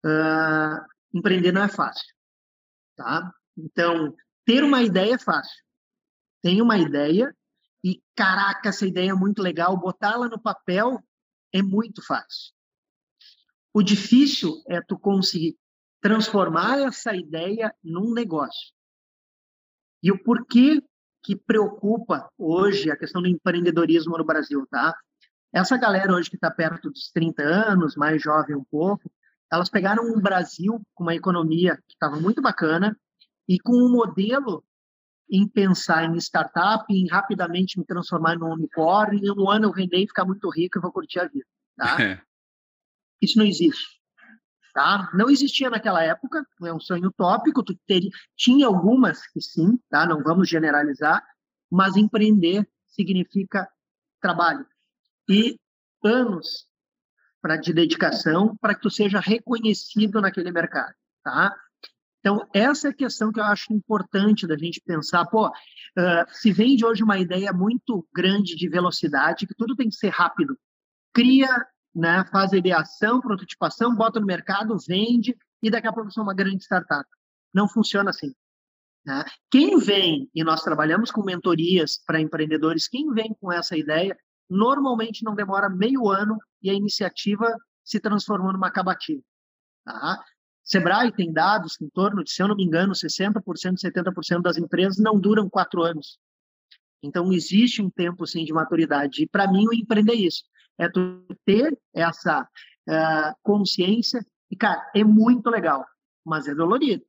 Uh, 0.05 0.83
empreender 1.13 1.53
não 1.53 1.63
é 1.63 1.69
fácil, 1.69 2.15
tá? 2.97 3.33
Então, 3.57 4.15
ter 4.45 4.65
uma 4.65 4.83
ideia 4.83 5.15
é 5.15 5.19
fácil. 5.19 5.63
Tem 6.43 6.63
uma 6.63 6.79
ideia 6.79 7.35
e, 7.85 8.03
caraca, 8.15 8.71
essa 8.71 8.87
ideia 8.87 9.11
é 9.11 9.15
muito 9.15 9.43
legal, 9.43 9.77
botá-la 9.79 10.29
no 10.29 10.41
papel 10.41 10.99
é 11.53 11.63
muito 11.63 12.05
fácil. 12.05 12.53
O 13.73 13.83
difícil 13.83 14.63
é 14.69 14.81
tu 14.81 14.99
conseguir 14.99 15.57
transformar 16.01 16.81
essa 16.81 17.15
ideia 17.15 17.75
num 17.83 18.13
negócio. 18.13 18.73
E 20.03 20.11
o 20.11 20.23
porquê 20.23 20.83
que 21.23 21.37
preocupa 21.37 22.31
hoje 22.39 22.91
a 22.91 22.97
questão 22.97 23.21
do 23.21 23.29
empreendedorismo 23.29 24.17
no 24.17 24.25
Brasil, 24.25 24.67
tá? 24.71 24.95
Essa 25.53 25.77
galera 25.77 26.15
hoje 26.15 26.31
que 26.31 26.37
está 26.37 26.51
perto 26.51 26.91
dos 26.91 27.11
30 27.13 27.43
anos, 27.43 27.97
mais 27.97 28.23
jovem 28.23 28.57
um 28.57 28.65
pouco, 28.65 29.11
elas 29.53 29.69
pegaram 29.69 30.05
um 30.05 30.21
Brasil 30.21 30.81
com 30.95 31.03
uma 31.03 31.15
economia 31.15 31.77
que 31.89 31.95
estava 31.95 32.19
muito 32.19 32.41
bacana 32.41 32.97
e 33.49 33.59
com 33.59 33.73
um 33.73 33.91
modelo 33.91 34.65
em 35.29 35.47
pensar 35.47 36.05
em 36.05 36.17
startup, 36.17 36.85
em 36.89 37.07
rapidamente 37.09 37.79
me 37.79 37.85
transformar 37.85 38.37
num 38.37 38.53
unicórnio, 38.53 39.21
em 39.23 39.31
um 39.31 39.49
ano 39.49 39.67
eu 39.67 39.73
vender 39.73 39.99
e 39.99 40.07
ficar 40.07 40.25
muito 40.25 40.49
rico 40.51 40.79
e 40.79 40.81
vou 40.81 40.93
curtir 40.93 41.21
a 41.21 41.29
vida. 41.29 41.47
Tá? 41.77 41.97
É. 42.01 42.21
Isso 43.23 43.37
não 43.37 43.45
existe. 43.45 44.00
Tá? 44.73 45.11
Não 45.13 45.29
existia 45.29 45.69
naquela 45.69 46.03
época, 46.03 46.47
é 46.63 46.73
um 46.73 46.79
sonho 46.79 47.09
utópico, 47.09 47.63
tu 47.63 47.77
teria, 47.87 48.11
tinha 48.37 48.67
algumas 48.67 49.27
que 49.27 49.41
sim, 49.41 49.79
tá? 49.91 50.07
não 50.07 50.23
vamos 50.23 50.49
generalizar, 50.49 51.25
mas 51.71 51.97
empreender 51.97 52.69
significa 52.87 53.69
trabalho. 54.21 54.65
E 55.29 55.59
anos 56.05 56.67
para 57.41 57.57
de 57.57 57.73
dedicação 57.73 58.57
para 58.61 58.75
que 58.75 58.83
tu 58.83 58.91
seja 58.91 59.19
reconhecido 59.19 60.21
naquele 60.21 60.53
mercado, 60.53 60.95
tá? 61.25 61.55
Então, 62.21 62.47
essa 62.53 62.89
é 62.89 62.91
a 62.91 62.95
questão 62.95 63.33
que 63.33 63.41
eu 63.41 63.45
acho 63.45 63.73
importante 63.73 64.47
da 64.47 64.57
gente 64.57 64.81
pensar. 64.85 65.25
Pô, 65.25 65.49
uh, 65.49 65.53
se 66.29 66.53
vende 66.53 66.85
hoje 66.85 67.03
uma 67.03 67.19
ideia 67.19 67.51
muito 67.51 68.07
grande 68.15 68.57
de 68.57 68.69
velocidade, 68.69 69.47
que 69.47 69.55
tudo 69.55 69.75
tem 69.75 69.89
que 69.89 69.97
ser 69.97 70.11
rápido. 70.11 70.57
Cria, 71.15 71.49
né, 71.95 72.25
faz 72.31 72.53
a 72.53 72.57
ideação, 72.57 73.21
prototipação, 73.21 73.95
bota 73.95 74.21
no 74.21 74.27
mercado, 74.27 74.77
vende, 74.87 75.37
e 75.63 75.71
daqui 75.71 75.87
a 75.87 75.93
pouco 75.93 76.11
é 76.17 76.23
uma 76.23 76.35
grande 76.35 76.63
startup. 76.63 77.09
Não 77.53 77.69
funciona 77.69 78.11
assim. 78.11 78.33
Né? 79.05 79.25
Quem 79.51 79.79
vem, 79.79 80.31
e 80.35 80.45
nós 80.45 80.63
trabalhamos 80.63 81.11
com 81.11 81.23
mentorias 81.23 82.03
para 82.07 82.21
empreendedores, 82.21 82.89
quem 82.89 83.13
vem 83.13 83.35
com 83.41 83.53
essa 83.53 83.77
ideia, 83.77 84.17
normalmente 84.49 85.25
não 85.25 85.35
demora 85.35 85.69
meio 85.69 86.09
ano 86.09 86.39
e 86.63 86.71
a 86.71 86.75
iniciativa 86.75 87.57
se 87.85 88.01
transformou 88.01 88.53
numa 88.53 88.69
acabativa. 88.69 89.23
Tá? 89.85 90.23
Sebrae 90.63 91.13
tem 91.13 91.33
dados 91.33 91.77
que 91.77 91.85
em 91.85 91.91
torno 91.91 92.23
de, 92.23 92.31
se 92.31 92.43
eu 92.43 92.49
não 92.49 92.57
me 92.57 92.65
engano, 92.65 92.93
60%, 92.93 93.43
70% 93.43 94.43
das 94.43 94.57
empresas 94.57 94.99
não 94.99 95.19
duram 95.19 95.49
quatro 95.49 95.83
anos. 95.83 96.19
Então, 97.03 97.33
existe 97.33 97.81
um 97.81 97.91
tempo, 97.91 98.27
sim, 98.27 98.45
de 98.45 98.53
maturidade. 98.53 99.23
E, 99.23 99.27
para 99.27 99.51
mim, 99.51 99.67
o 99.67 99.75
empreender 99.75 100.13
é 100.13 100.17
isso. 100.17 100.45
É 100.81 100.89
tu 100.89 101.27
ter 101.45 101.79
essa 101.93 102.43
uh, 102.43 103.35
consciência. 103.43 104.25
E, 104.51 104.57
cara, 104.57 104.91
é 104.95 105.05
muito 105.05 105.51
legal, 105.51 105.85
mas 106.25 106.49
é 106.49 106.55
dolorido. 106.55 107.05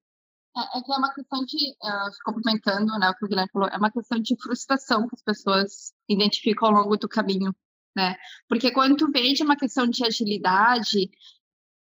É, 0.57 0.79
é 0.79 0.81
que 0.81 0.91
é 0.91 0.97
uma 0.97 1.13
questão 1.13 1.45
de, 1.45 1.71
uh, 1.81 2.11
complementando 2.25 2.99
né, 2.99 3.09
o 3.09 3.15
que 3.15 3.25
o 3.25 3.27
Guilherme 3.27 3.49
falou, 3.51 3.69
é 3.69 3.77
uma 3.77 3.91
questão 3.91 4.19
de 4.19 4.35
frustração 4.41 5.07
que 5.07 5.15
as 5.15 5.23
pessoas 5.23 5.93
identificam 6.09 6.67
ao 6.67 6.83
longo 6.83 6.97
do 6.97 7.07
caminho, 7.07 7.55
né? 7.95 8.15
Porque 8.49 8.71
quando 8.71 8.97
tu 8.97 9.09
vende 9.09 9.43
uma 9.43 9.55
questão 9.55 9.87
de 9.87 10.05
agilidade, 10.05 11.09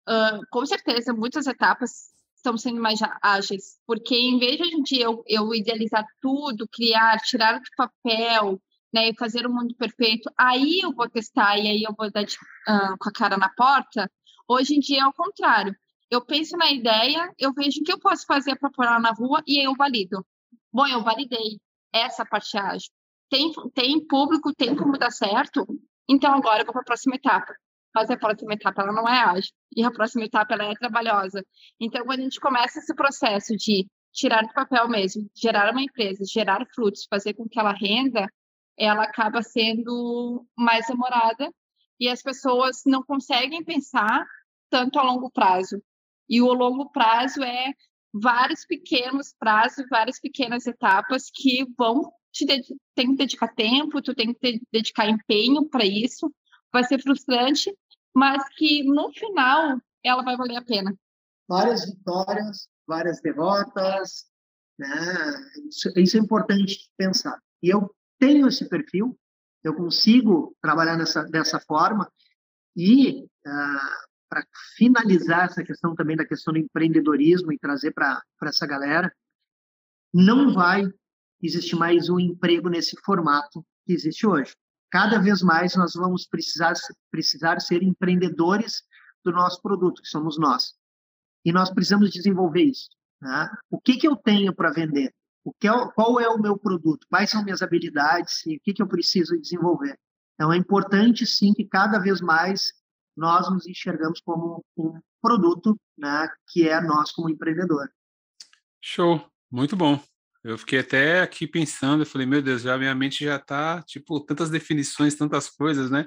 uh, 0.07 0.45
com 0.51 0.65
certeza, 0.65 1.13
muitas 1.13 1.47
etapas 1.47 2.11
estão 2.35 2.57
sendo 2.57 2.81
mais 2.81 2.99
ágeis, 3.21 3.77
porque 3.85 4.15
em 4.15 4.37
vez 4.37 4.57
de 4.57 4.75
em 4.75 4.83
dia 4.83 5.05
eu, 5.05 5.23
eu 5.27 5.53
idealizar 5.55 6.05
tudo, 6.21 6.67
criar, 6.67 7.17
tirar 7.19 7.59
do 7.59 7.65
papel, 7.75 8.61
né, 8.93 9.09
e 9.09 9.15
fazer 9.17 9.45
o 9.45 9.49
um 9.49 9.53
mundo 9.53 9.75
perfeito, 9.75 10.31
aí 10.37 10.79
eu 10.81 10.93
vou 10.93 11.09
testar 11.09 11.57
e 11.57 11.67
aí 11.67 11.83
eu 11.83 11.93
vou 11.97 12.11
dar 12.11 12.23
de, 12.23 12.35
uh, 12.35 12.97
com 12.99 13.09
a 13.09 13.11
cara 13.11 13.37
na 13.37 13.49
porta, 13.49 14.09
hoje 14.47 14.75
em 14.75 14.79
dia 14.79 15.01
é 15.01 15.07
o 15.07 15.13
contrário. 15.13 15.75
Eu 16.09 16.25
penso 16.25 16.55
na 16.57 16.71
ideia, 16.71 17.31
eu 17.37 17.53
vejo 17.53 17.81
o 17.81 17.83
que 17.83 17.91
eu 17.91 17.99
posso 17.99 18.25
fazer 18.25 18.55
para 18.57 18.71
pôr 18.71 18.85
lá 18.85 18.99
na 18.99 19.11
rua 19.11 19.41
e 19.45 19.59
aí 19.59 19.65
eu 19.65 19.75
valido. 19.75 20.25
Bom, 20.71 20.87
eu 20.87 21.03
validei 21.03 21.59
essa 21.93 22.25
parte 22.25 22.57
ágil. 22.57 22.89
Tem, 23.29 23.51
tem 23.73 24.07
público, 24.07 24.53
tem 24.55 24.75
como 24.75 24.97
dar 24.97 25.11
certo, 25.11 25.67
então 26.07 26.33
agora 26.33 26.61
eu 26.61 26.65
vou 26.65 26.73
para 26.73 26.81
a 26.81 26.85
próxima 26.85 27.15
etapa 27.15 27.53
mas 27.97 28.11
a 28.11 28.17
próxima 28.17 28.53
etapa 28.53 28.83
ela 28.83 28.93
não 28.93 29.07
é 29.07 29.19
ágil 29.23 29.51
e 29.75 29.83
a 29.83 29.89
próxima 29.89 30.23
etapa 30.23 30.53
ela 30.53 30.65
é 30.65 30.75
trabalhosa. 30.75 31.43
Então, 31.79 32.05
quando 32.05 32.19
a 32.19 32.23
gente 32.23 32.39
começa 32.39 32.77
esse 32.77 32.93
processo 32.93 33.55
de 33.55 33.87
tirar 34.13 34.43
do 34.43 34.53
papel 34.53 34.87
mesmo, 34.87 35.27
gerar 35.35 35.71
uma 35.71 35.81
empresa, 35.81 36.23
gerar 36.31 36.63
frutos, 36.75 37.07
fazer 37.09 37.33
com 37.33 37.49
que 37.49 37.59
ela 37.59 37.73
renda, 37.73 38.27
ela 38.77 39.03
acaba 39.03 39.41
sendo 39.41 40.45
mais 40.55 40.85
demorada 40.87 41.51
e 41.99 42.07
as 42.07 42.21
pessoas 42.21 42.83
não 42.85 43.03
conseguem 43.03 43.63
pensar 43.63 44.25
tanto 44.69 44.99
a 44.99 45.03
longo 45.03 45.31
prazo. 45.31 45.81
E 46.29 46.41
o 46.41 46.53
longo 46.53 46.91
prazo 46.91 47.41
é 47.43 47.73
vários 48.13 48.65
pequenos 48.65 49.33
prazos, 49.37 49.85
várias 49.89 50.19
pequenas 50.19 50.67
etapas 50.67 51.29
que 51.33 51.65
vão 51.77 52.11
te 52.31 52.45
tem 52.45 53.11
que 53.11 53.15
dedicar 53.15 53.53
tempo, 53.55 54.01
tu 54.01 54.13
tem 54.13 54.33
que 54.33 54.61
dedicar 54.71 55.09
empenho 55.09 55.67
para 55.67 55.85
isso. 55.85 56.31
Vai 56.71 56.83
ser 56.83 57.01
frustrante, 57.01 57.75
mas 58.13 58.43
que 58.55 58.83
no 58.83 59.11
final 59.11 59.79
ela 60.03 60.21
vai 60.21 60.37
valer 60.37 60.57
a 60.57 60.63
pena. 60.63 60.95
Várias 61.47 61.85
vitórias, 61.85 62.67
várias 62.85 63.21
derrotas, 63.21 64.25
né? 64.77 64.87
Isso, 65.67 65.91
isso 65.95 66.17
é 66.17 66.19
importante 66.19 66.91
pensar. 66.97 67.39
E 67.63 67.69
eu 67.69 67.89
tenho 68.19 68.47
esse 68.47 68.67
perfil, 68.67 69.17
eu 69.63 69.75
consigo 69.75 70.55
trabalhar 70.61 70.97
nessa 70.97 71.23
dessa 71.23 71.59
forma 71.59 72.11
e 72.75 73.25
ah, 73.45 73.97
para 74.29 74.45
finalizar 74.75 75.45
essa 75.45 75.63
questão 75.63 75.95
também 75.95 76.15
da 76.15 76.25
questão 76.25 76.53
do 76.53 76.59
empreendedorismo 76.59 77.51
e 77.51 77.59
trazer 77.59 77.93
para 77.93 78.21
essa 78.43 78.67
galera, 78.67 79.11
não 80.13 80.53
vai 80.53 80.83
existir 81.41 81.75
mais 81.75 82.09
um 82.09 82.19
emprego 82.19 82.69
nesse 82.69 82.95
formato 83.03 83.65
que 83.85 83.93
existe 83.93 84.27
hoje 84.27 84.53
cada 84.89 85.19
vez 85.19 85.41
mais 85.41 85.75
nós 85.75 85.93
vamos 85.93 86.25
precisar, 86.27 86.73
precisar 87.11 87.59
ser 87.59 87.83
empreendedores 87.83 88.83
do 89.23 89.31
nosso 89.31 89.61
produto, 89.61 90.01
que 90.01 90.07
somos 90.07 90.37
nós. 90.37 90.73
E 91.43 91.51
nós 91.51 91.69
precisamos 91.69 92.09
desenvolver 92.11 92.63
isso. 92.63 92.89
Né? 93.21 93.49
O 93.69 93.79
que, 93.79 93.97
que 93.97 94.07
eu 94.07 94.15
tenho 94.15 94.53
para 94.53 94.71
vender? 94.71 95.13
O 95.47 95.53
que 95.53 95.65
é, 95.65 95.71
qual 95.95 96.19
é 96.19 96.27
o 96.27 96.37
meu 96.37 96.57
produto? 96.57 97.07
Quais 97.09 97.29
são 97.29 97.41
minhas 97.41 97.61
habilidades? 97.61 98.45
E 98.45 98.57
o 98.57 98.59
que, 98.59 98.73
que 98.73 98.81
eu 98.81 98.87
preciso 98.87 99.39
desenvolver? 99.39 99.97
Então, 100.35 100.51
é 100.51 100.57
importante, 100.57 101.25
sim, 101.25 101.53
que 101.53 101.63
cada 101.63 101.99
vez 101.99 102.19
mais 102.19 102.73
nós 103.15 103.49
nos 103.49 103.65
enxergamos 103.65 104.19
como 104.19 104.61
um 104.77 104.99
produto 105.21 105.79
né, 105.97 106.29
que 106.49 106.67
é 106.67 106.81
nós 106.81 107.13
como 107.13 107.29
empreendedor. 107.29 107.89
Show, 108.81 109.25
muito 109.49 109.77
bom. 109.77 109.97
Eu 110.43 110.57
fiquei 110.57 110.79
até 110.79 111.21
aqui 111.21 111.47
pensando, 111.47 112.01
eu 112.01 112.05
falei, 112.05 112.27
meu 112.27 112.41
Deus, 112.41 112.63
já 112.63 112.77
minha 112.77 112.93
mente 112.93 113.23
já 113.23 113.37
está 113.37 113.81
tipo, 113.83 114.19
tantas 114.19 114.49
definições, 114.49 115.15
tantas 115.15 115.49
coisas, 115.49 115.89
né? 115.89 116.05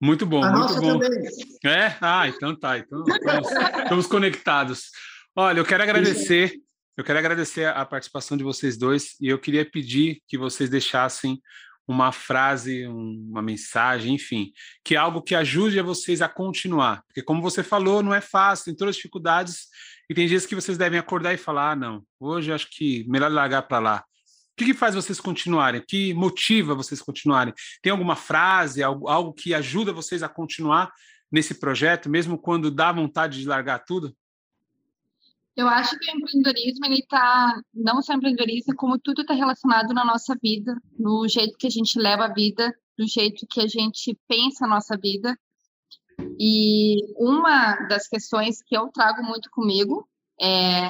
Muito 0.00 0.24
bom, 0.24 0.44
a 0.44 0.52
muito 0.52 0.80
bom. 0.80 1.00
Também. 1.00 1.24
É? 1.64 1.96
Ah, 2.00 2.28
então 2.28 2.56
tá, 2.56 2.78
então 2.78 3.02
estamos, 3.04 3.50
estamos 3.82 4.06
conectados. 4.06 4.90
Olha, 5.34 5.58
eu 5.58 5.64
quero 5.64 5.82
agradecer, 5.82 6.54
eu 6.96 7.04
quero 7.04 7.18
agradecer 7.18 7.66
a 7.66 7.84
participação 7.84 8.36
de 8.36 8.44
vocês 8.44 8.78
dois 8.78 9.16
e 9.20 9.28
eu 9.28 9.38
queria 9.38 9.68
pedir 9.68 10.22
que 10.26 10.38
vocês 10.38 10.70
deixassem 10.70 11.40
uma 11.86 12.10
frase, 12.10 12.86
uma 12.86 13.40
mensagem, 13.40 14.14
enfim, 14.14 14.52
que 14.84 14.94
é 14.94 14.98
algo 14.98 15.22
que 15.22 15.34
ajude 15.34 15.78
a 15.78 15.82
vocês 15.82 16.20
a 16.20 16.28
continuar. 16.28 17.02
Porque 17.06 17.22
como 17.22 17.40
você 17.40 17.62
falou, 17.62 18.02
não 18.02 18.12
é 18.12 18.20
fácil, 18.20 18.66
tem 18.66 18.74
todas 18.74 18.90
as 18.90 18.96
dificuldades, 18.96 19.68
e 20.08 20.14
tem 20.14 20.26
dias 20.26 20.46
que 20.46 20.54
vocês 20.54 20.78
devem 20.78 20.98
acordar 20.98 21.34
e 21.34 21.36
falar: 21.36 21.72
ah, 21.72 21.76
não, 21.76 22.02
hoje 22.18 22.52
acho 22.52 22.68
que 22.70 23.04
melhor 23.08 23.30
largar 23.30 23.62
para 23.62 23.78
lá. 23.78 24.04
O 24.52 24.56
que, 24.56 24.64
que, 24.64 24.74
faz 24.74 24.94
vocês 24.94 25.20
continuarem? 25.20 25.80
O 25.82 25.84
que 25.86 26.14
motiva 26.14 26.74
vocês 26.74 27.02
continuarem? 27.02 27.52
Tem 27.82 27.90
alguma 27.90 28.16
frase, 28.16 28.82
algo, 28.82 29.06
algo 29.06 29.34
que 29.34 29.52
ajuda 29.52 29.92
vocês 29.92 30.22
a 30.22 30.30
continuar 30.30 30.90
nesse 31.30 31.54
projeto, 31.54 32.08
mesmo 32.08 32.38
quando 32.38 32.70
dá 32.70 32.90
vontade 32.90 33.38
de 33.38 33.46
largar 33.46 33.80
tudo? 33.80 34.16
Eu 35.56 35.68
acho 35.68 35.98
que 35.98 36.10
o 36.10 36.16
empreendedorismo, 36.16 36.84
ele 36.84 36.98
está, 36.98 37.58
não 37.72 38.02
só 38.02 38.12
empreendedorismo, 38.12 38.76
como 38.76 38.98
tudo 38.98 39.22
está 39.22 39.32
relacionado 39.32 39.94
na 39.94 40.04
nossa 40.04 40.36
vida, 40.40 40.76
no 40.98 41.26
jeito 41.26 41.56
que 41.56 41.66
a 41.66 41.70
gente 41.70 41.98
leva 41.98 42.26
a 42.26 42.32
vida, 42.32 42.74
no 42.98 43.08
jeito 43.08 43.46
que 43.48 43.60
a 43.62 43.66
gente 43.66 44.18
pensa 44.28 44.66
a 44.66 44.68
nossa 44.68 44.98
vida. 44.98 45.34
E 46.38 46.96
uma 47.16 47.74
das 47.88 48.06
questões 48.06 48.62
que 48.62 48.76
eu 48.76 48.88
trago 48.88 49.22
muito 49.22 49.50
comigo 49.50 50.06
é 50.38 50.88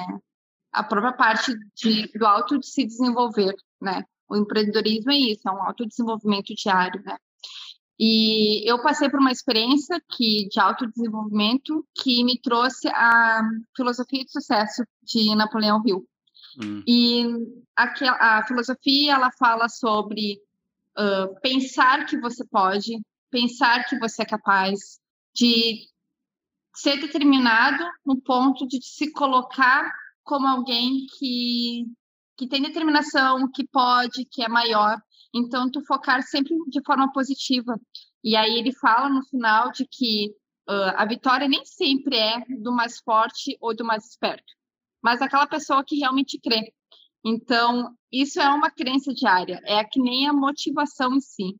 a 0.73 0.83
própria 0.83 1.13
parte 1.13 1.53
de, 1.75 2.11
do 2.17 2.25
auto 2.25 2.59
de 2.59 2.67
se 2.67 2.85
desenvolver, 2.85 3.55
né? 3.81 4.03
O 4.29 4.35
empreendedorismo 4.35 5.11
é 5.11 5.17
isso, 5.17 5.47
é 5.47 5.51
um 5.51 5.63
autodesenvolvimento 5.63 6.53
diário, 6.53 7.01
né? 7.03 7.17
E 7.99 8.69
eu 8.69 8.81
passei 8.81 9.09
por 9.09 9.19
uma 9.19 9.31
experiência 9.31 10.01
que, 10.09 10.47
de 10.49 10.59
autodesenvolvimento 10.59 11.85
que 11.95 12.23
me 12.23 12.39
trouxe 12.39 12.87
a 12.89 13.41
filosofia 13.75 14.23
de 14.23 14.31
sucesso 14.31 14.83
de 15.03 15.35
Napoleão 15.35 15.81
Hill. 15.85 16.07
Hum. 16.61 16.83
E 16.87 17.25
a, 17.75 18.37
a 18.39 18.45
filosofia, 18.45 19.13
ela 19.13 19.31
fala 19.31 19.67
sobre 19.67 20.39
uh, 20.97 21.39
pensar 21.41 22.05
que 22.05 22.19
você 22.19 22.45
pode, 22.45 23.01
pensar 23.31 23.83
que 23.85 23.97
você 23.97 24.21
é 24.21 24.25
capaz, 24.25 24.99
de 25.33 25.87
ser 26.75 26.97
determinado 26.99 27.83
no 28.05 28.21
ponto 28.21 28.67
de 28.67 28.79
se 28.83 29.11
colocar 29.11 29.91
como 30.23 30.47
alguém 30.47 31.07
que, 31.17 31.85
que 32.35 32.47
tem 32.47 32.61
determinação, 32.61 33.49
que 33.51 33.65
pode, 33.67 34.25
que 34.25 34.43
é 34.43 34.47
maior. 34.47 35.01
Então, 35.37 35.69
tu 35.69 35.85
focar 35.85 36.21
sempre 36.23 36.55
de 36.67 36.81
forma 36.83 37.11
positiva. 37.11 37.79
E 38.23 38.35
aí 38.35 38.57
ele 38.57 38.73
fala 38.73 39.09
no 39.09 39.23
final 39.23 39.71
de 39.71 39.85
que 39.85 40.29
uh, 40.67 40.93
a 40.95 41.05
vitória 41.05 41.47
nem 41.47 41.63
sempre 41.65 42.17
é 42.17 42.43
do 42.59 42.71
mais 42.71 42.99
forte 42.99 43.57
ou 43.61 43.75
do 43.75 43.85
mais 43.85 44.05
esperto, 44.05 44.53
mas 45.01 45.19
daquela 45.19 45.47
pessoa 45.47 45.83
que 45.85 45.97
realmente 45.97 46.39
crê. 46.39 46.73
Então, 47.25 47.95
isso 48.11 48.39
é 48.39 48.49
uma 48.49 48.71
crença 48.71 49.13
diária, 49.13 49.61
é 49.65 49.83
que 49.83 49.99
nem 49.99 50.27
a 50.27 50.33
motivação 50.33 51.13
em 51.13 51.19
si. 51.19 51.55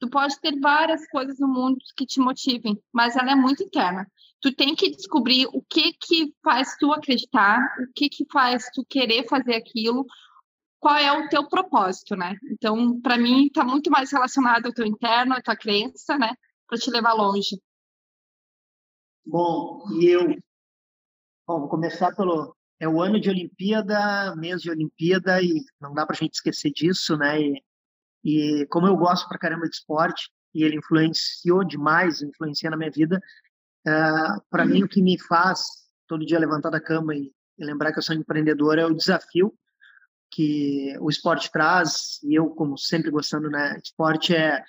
Tu 0.00 0.08
pode 0.08 0.40
ter 0.40 0.58
várias 0.58 1.06
coisas 1.08 1.38
no 1.38 1.46
mundo 1.46 1.76
que 1.94 2.06
te 2.06 2.20
motivem, 2.20 2.80
mas 2.90 3.16
ela 3.16 3.32
é 3.32 3.34
muito 3.34 3.62
interna. 3.62 4.10
Tu 4.40 4.54
tem 4.54 4.74
que 4.74 4.90
descobrir 4.90 5.46
o 5.52 5.62
que 5.62 5.92
que 5.92 6.32
faz 6.42 6.74
tu 6.78 6.90
acreditar, 6.90 7.58
o 7.80 7.92
que 7.94 8.08
que 8.08 8.24
faz 8.32 8.70
tu 8.74 8.82
querer 8.88 9.28
fazer 9.28 9.54
aquilo, 9.54 10.06
qual 10.80 10.96
é 10.96 11.12
o 11.12 11.28
teu 11.28 11.46
propósito, 11.46 12.16
né? 12.16 12.36
Então, 12.50 12.98
para 13.00 13.18
mim, 13.18 13.46
está 13.46 13.62
muito 13.62 13.90
mais 13.90 14.10
relacionado 14.10 14.66
ao 14.66 14.72
teu 14.72 14.86
interno, 14.86 15.34
à 15.34 15.42
tua 15.42 15.54
crença, 15.54 16.16
né? 16.16 16.34
Para 16.66 16.78
te 16.78 16.90
levar 16.90 17.12
longe. 17.12 17.60
Bom, 19.24 19.84
e 20.00 20.06
eu. 20.06 20.26
Bom, 21.46 21.60
vou 21.60 21.68
começar 21.68 22.16
pelo. 22.16 22.56
É 22.80 22.88
o 22.88 23.02
ano 23.02 23.20
de 23.20 23.28
Olimpíada, 23.28 24.34
mês 24.36 24.62
de 24.62 24.70
Olimpíada, 24.70 25.42
e 25.42 25.62
não 25.78 25.92
dá 25.92 26.06
para 26.06 26.16
a 26.16 26.18
gente 26.18 26.32
esquecer 26.32 26.72
disso, 26.72 27.14
né? 27.18 27.38
E, 27.38 27.62
e 28.24 28.66
como 28.68 28.86
eu 28.86 28.96
gosto 28.96 29.28
pra 29.28 29.38
caramba 29.38 29.68
de 29.68 29.74
esporte, 29.76 30.30
e 30.54 30.64
ele 30.64 30.78
influenciou 30.78 31.62
demais, 31.62 32.22
influencia 32.22 32.70
na 32.70 32.78
minha 32.78 32.90
vida, 32.90 33.20
uh, 33.86 33.90
é, 33.90 34.40
para 34.48 34.64
mim 34.64 34.82
o 34.82 34.88
que 34.88 35.02
me 35.02 35.18
faz 35.18 35.60
todo 36.08 36.24
dia 36.24 36.38
levantar 36.38 36.70
da 36.70 36.80
cama 36.80 37.14
e, 37.14 37.30
e 37.58 37.64
lembrar 37.64 37.92
que 37.92 37.98
eu 37.98 38.02
sou 38.02 38.16
empreendedor 38.16 38.78
é 38.78 38.86
o 38.86 38.94
desafio 38.94 39.54
que 40.30 40.96
o 41.00 41.10
esporte 41.10 41.50
traz, 41.50 42.20
e 42.22 42.34
eu, 42.34 42.50
como 42.50 42.78
sempre 42.78 43.10
gostando, 43.10 43.50
né, 43.50 43.78
esporte 43.82 44.34
é 44.34 44.62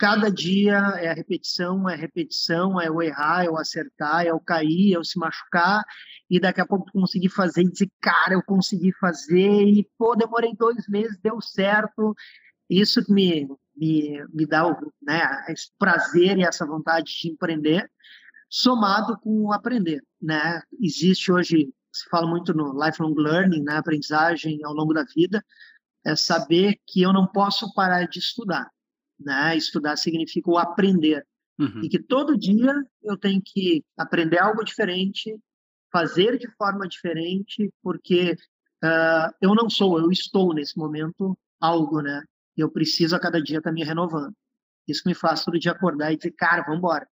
cada 0.00 0.30
dia 0.30 0.78
é 0.96 1.10
a 1.10 1.12
repetição, 1.12 1.86
é 1.86 1.92
a 1.92 1.96
repetição, 1.96 2.80
é 2.80 2.90
o 2.90 3.02
errar, 3.02 3.44
é 3.44 3.50
o 3.50 3.58
acertar, 3.58 4.24
é 4.24 4.32
o 4.32 4.40
cair, 4.40 4.94
é 4.94 4.98
o 4.98 5.04
se 5.04 5.18
machucar, 5.18 5.84
e 6.30 6.40
daqui 6.40 6.58
a 6.62 6.66
pouco 6.66 6.90
conseguir 6.90 7.28
fazer 7.28 7.60
e 7.62 7.70
dizer, 7.70 7.90
cara, 8.00 8.32
eu 8.32 8.42
consegui 8.42 8.92
fazer, 8.98 9.62
e 9.62 9.86
pô, 9.98 10.16
demorei 10.16 10.54
dois 10.56 10.88
meses, 10.88 11.18
deu 11.22 11.38
certo. 11.42 12.14
Isso 12.68 13.04
me, 13.12 13.46
me, 13.76 14.24
me 14.32 14.46
dá 14.46 14.66
o, 14.66 14.74
né, 15.02 15.20
esse 15.50 15.70
prazer 15.78 16.38
e 16.38 16.44
essa 16.44 16.64
vontade 16.64 17.12
de 17.20 17.28
empreender, 17.28 17.90
somado 18.48 19.18
com 19.20 19.52
aprender. 19.52 20.02
Né? 20.20 20.62
Existe 20.80 21.30
hoje 21.30 21.68
se 21.92 22.08
fala 22.08 22.26
muito 22.26 22.54
no 22.54 22.72
lifelong 22.72 23.14
learning, 23.14 23.62
na 23.62 23.72
né, 23.72 23.78
aprendizagem 23.78 24.60
ao 24.64 24.72
longo 24.72 24.92
da 24.92 25.04
vida, 25.04 25.44
é 26.04 26.16
saber 26.16 26.78
que 26.86 27.02
eu 27.02 27.12
não 27.12 27.26
posso 27.26 27.72
parar 27.74 28.06
de 28.06 28.18
estudar. 28.18 28.70
Né? 29.18 29.56
Estudar 29.56 29.96
significa 29.96 30.50
o 30.50 30.58
aprender. 30.58 31.26
Uhum. 31.58 31.82
E 31.84 31.88
que 31.88 31.98
todo 31.98 32.38
dia 32.38 32.74
eu 33.02 33.16
tenho 33.18 33.40
que 33.44 33.84
aprender 33.96 34.38
algo 34.38 34.64
diferente, 34.64 35.36
fazer 35.92 36.38
de 36.38 36.48
forma 36.56 36.88
diferente, 36.88 37.70
porque 37.82 38.32
uh, 38.82 39.34
eu 39.42 39.54
não 39.54 39.68
sou, 39.68 39.98
eu 39.98 40.10
estou 40.10 40.54
nesse 40.54 40.78
momento 40.78 41.36
algo, 41.60 42.00
né? 42.00 42.22
Eu 42.56 42.70
preciso 42.70 43.14
a 43.14 43.20
cada 43.20 43.42
dia 43.42 43.58
estar 43.58 43.70
tá 43.70 43.74
me 43.74 43.84
renovando. 43.84 44.34
Isso 44.88 45.02
me 45.06 45.14
faz 45.14 45.44
todo 45.44 45.58
dia 45.58 45.72
acordar 45.72 46.12
e 46.12 46.16
dizer, 46.16 46.32
cara, 46.32 46.62
vamos 46.62 46.78
embora. 46.78 47.06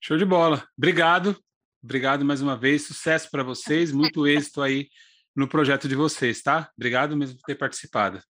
Show 0.00 0.16
de 0.16 0.24
bola. 0.24 0.66
Obrigado. 0.76 1.36
Obrigado 1.82 2.24
mais 2.24 2.40
uma 2.40 2.56
vez, 2.56 2.86
sucesso 2.86 3.30
para 3.30 3.42
vocês, 3.42 3.90
muito 3.90 4.26
êxito 4.28 4.62
aí 4.62 4.88
no 5.34 5.48
projeto 5.48 5.88
de 5.88 5.94
vocês, 5.96 6.42
tá? 6.42 6.70
Obrigado 6.76 7.16
mesmo 7.16 7.36
por 7.38 7.44
ter 7.44 7.56
participado. 7.56 8.22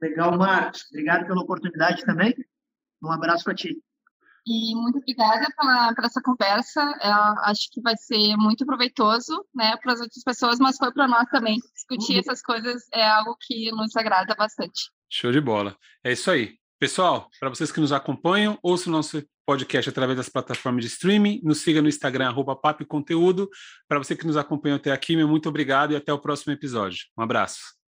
Legal, 0.00 0.36
Marcos. 0.36 0.84
Obrigado 0.90 1.26
pela 1.26 1.40
oportunidade 1.40 2.04
também. 2.04 2.34
Um 3.02 3.10
abraço 3.10 3.44
para 3.44 3.54
ti. 3.54 3.80
E 4.46 4.74
muito 4.76 4.98
obrigada 4.98 5.46
por 5.94 6.04
essa 6.04 6.20
conversa. 6.22 6.80
Eu 7.02 7.42
acho 7.44 7.68
que 7.72 7.80
vai 7.80 7.96
ser 7.96 8.36
muito 8.36 8.64
proveitoso 8.64 9.44
né, 9.54 9.76
para 9.78 9.94
as 9.94 10.00
outras 10.00 10.22
pessoas, 10.22 10.58
mas 10.60 10.76
foi 10.76 10.92
para 10.92 11.08
nós 11.08 11.28
também. 11.30 11.58
Discutir 11.74 12.14
uhum. 12.14 12.20
essas 12.20 12.42
coisas 12.42 12.84
é 12.92 13.04
algo 13.08 13.36
que 13.40 13.72
nos 13.72 13.96
agrada 13.96 14.34
bastante. 14.36 14.90
Show 15.10 15.32
de 15.32 15.40
bola. 15.40 15.76
É 16.04 16.12
isso 16.12 16.30
aí. 16.30 16.56
Pessoal, 16.78 17.28
para 17.40 17.48
vocês 17.48 17.72
que 17.72 17.80
nos 17.80 17.90
acompanham, 17.90 18.58
ouçam 18.62 18.92
o 18.92 18.96
nosso 18.96 19.20
podcast 19.46 19.88
através 19.88 20.16
das 20.16 20.28
plataformas 20.28 20.84
de 20.84 20.90
streaming, 20.90 21.40
nos 21.44 21.58
siga 21.58 21.80
no 21.80 21.88
Instagram, 21.88 22.26
arroba 22.26 22.58
Conteúdo. 22.86 23.48
Para 23.88 23.98
você 23.98 24.16
que 24.16 24.26
nos 24.26 24.36
acompanhou 24.36 24.76
até 24.76 24.90
aqui, 24.90 25.16
meu 25.16 25.28
muito 25.28 25.48
obrigado 25.48 25.92
e 25.92 25.96
até 25.96 26.12
o 26.12 26.18
próximo 26.18 26.52
episódio. 26.52 27.06
Um 27.16 27.22
abraço. 27.22 27.85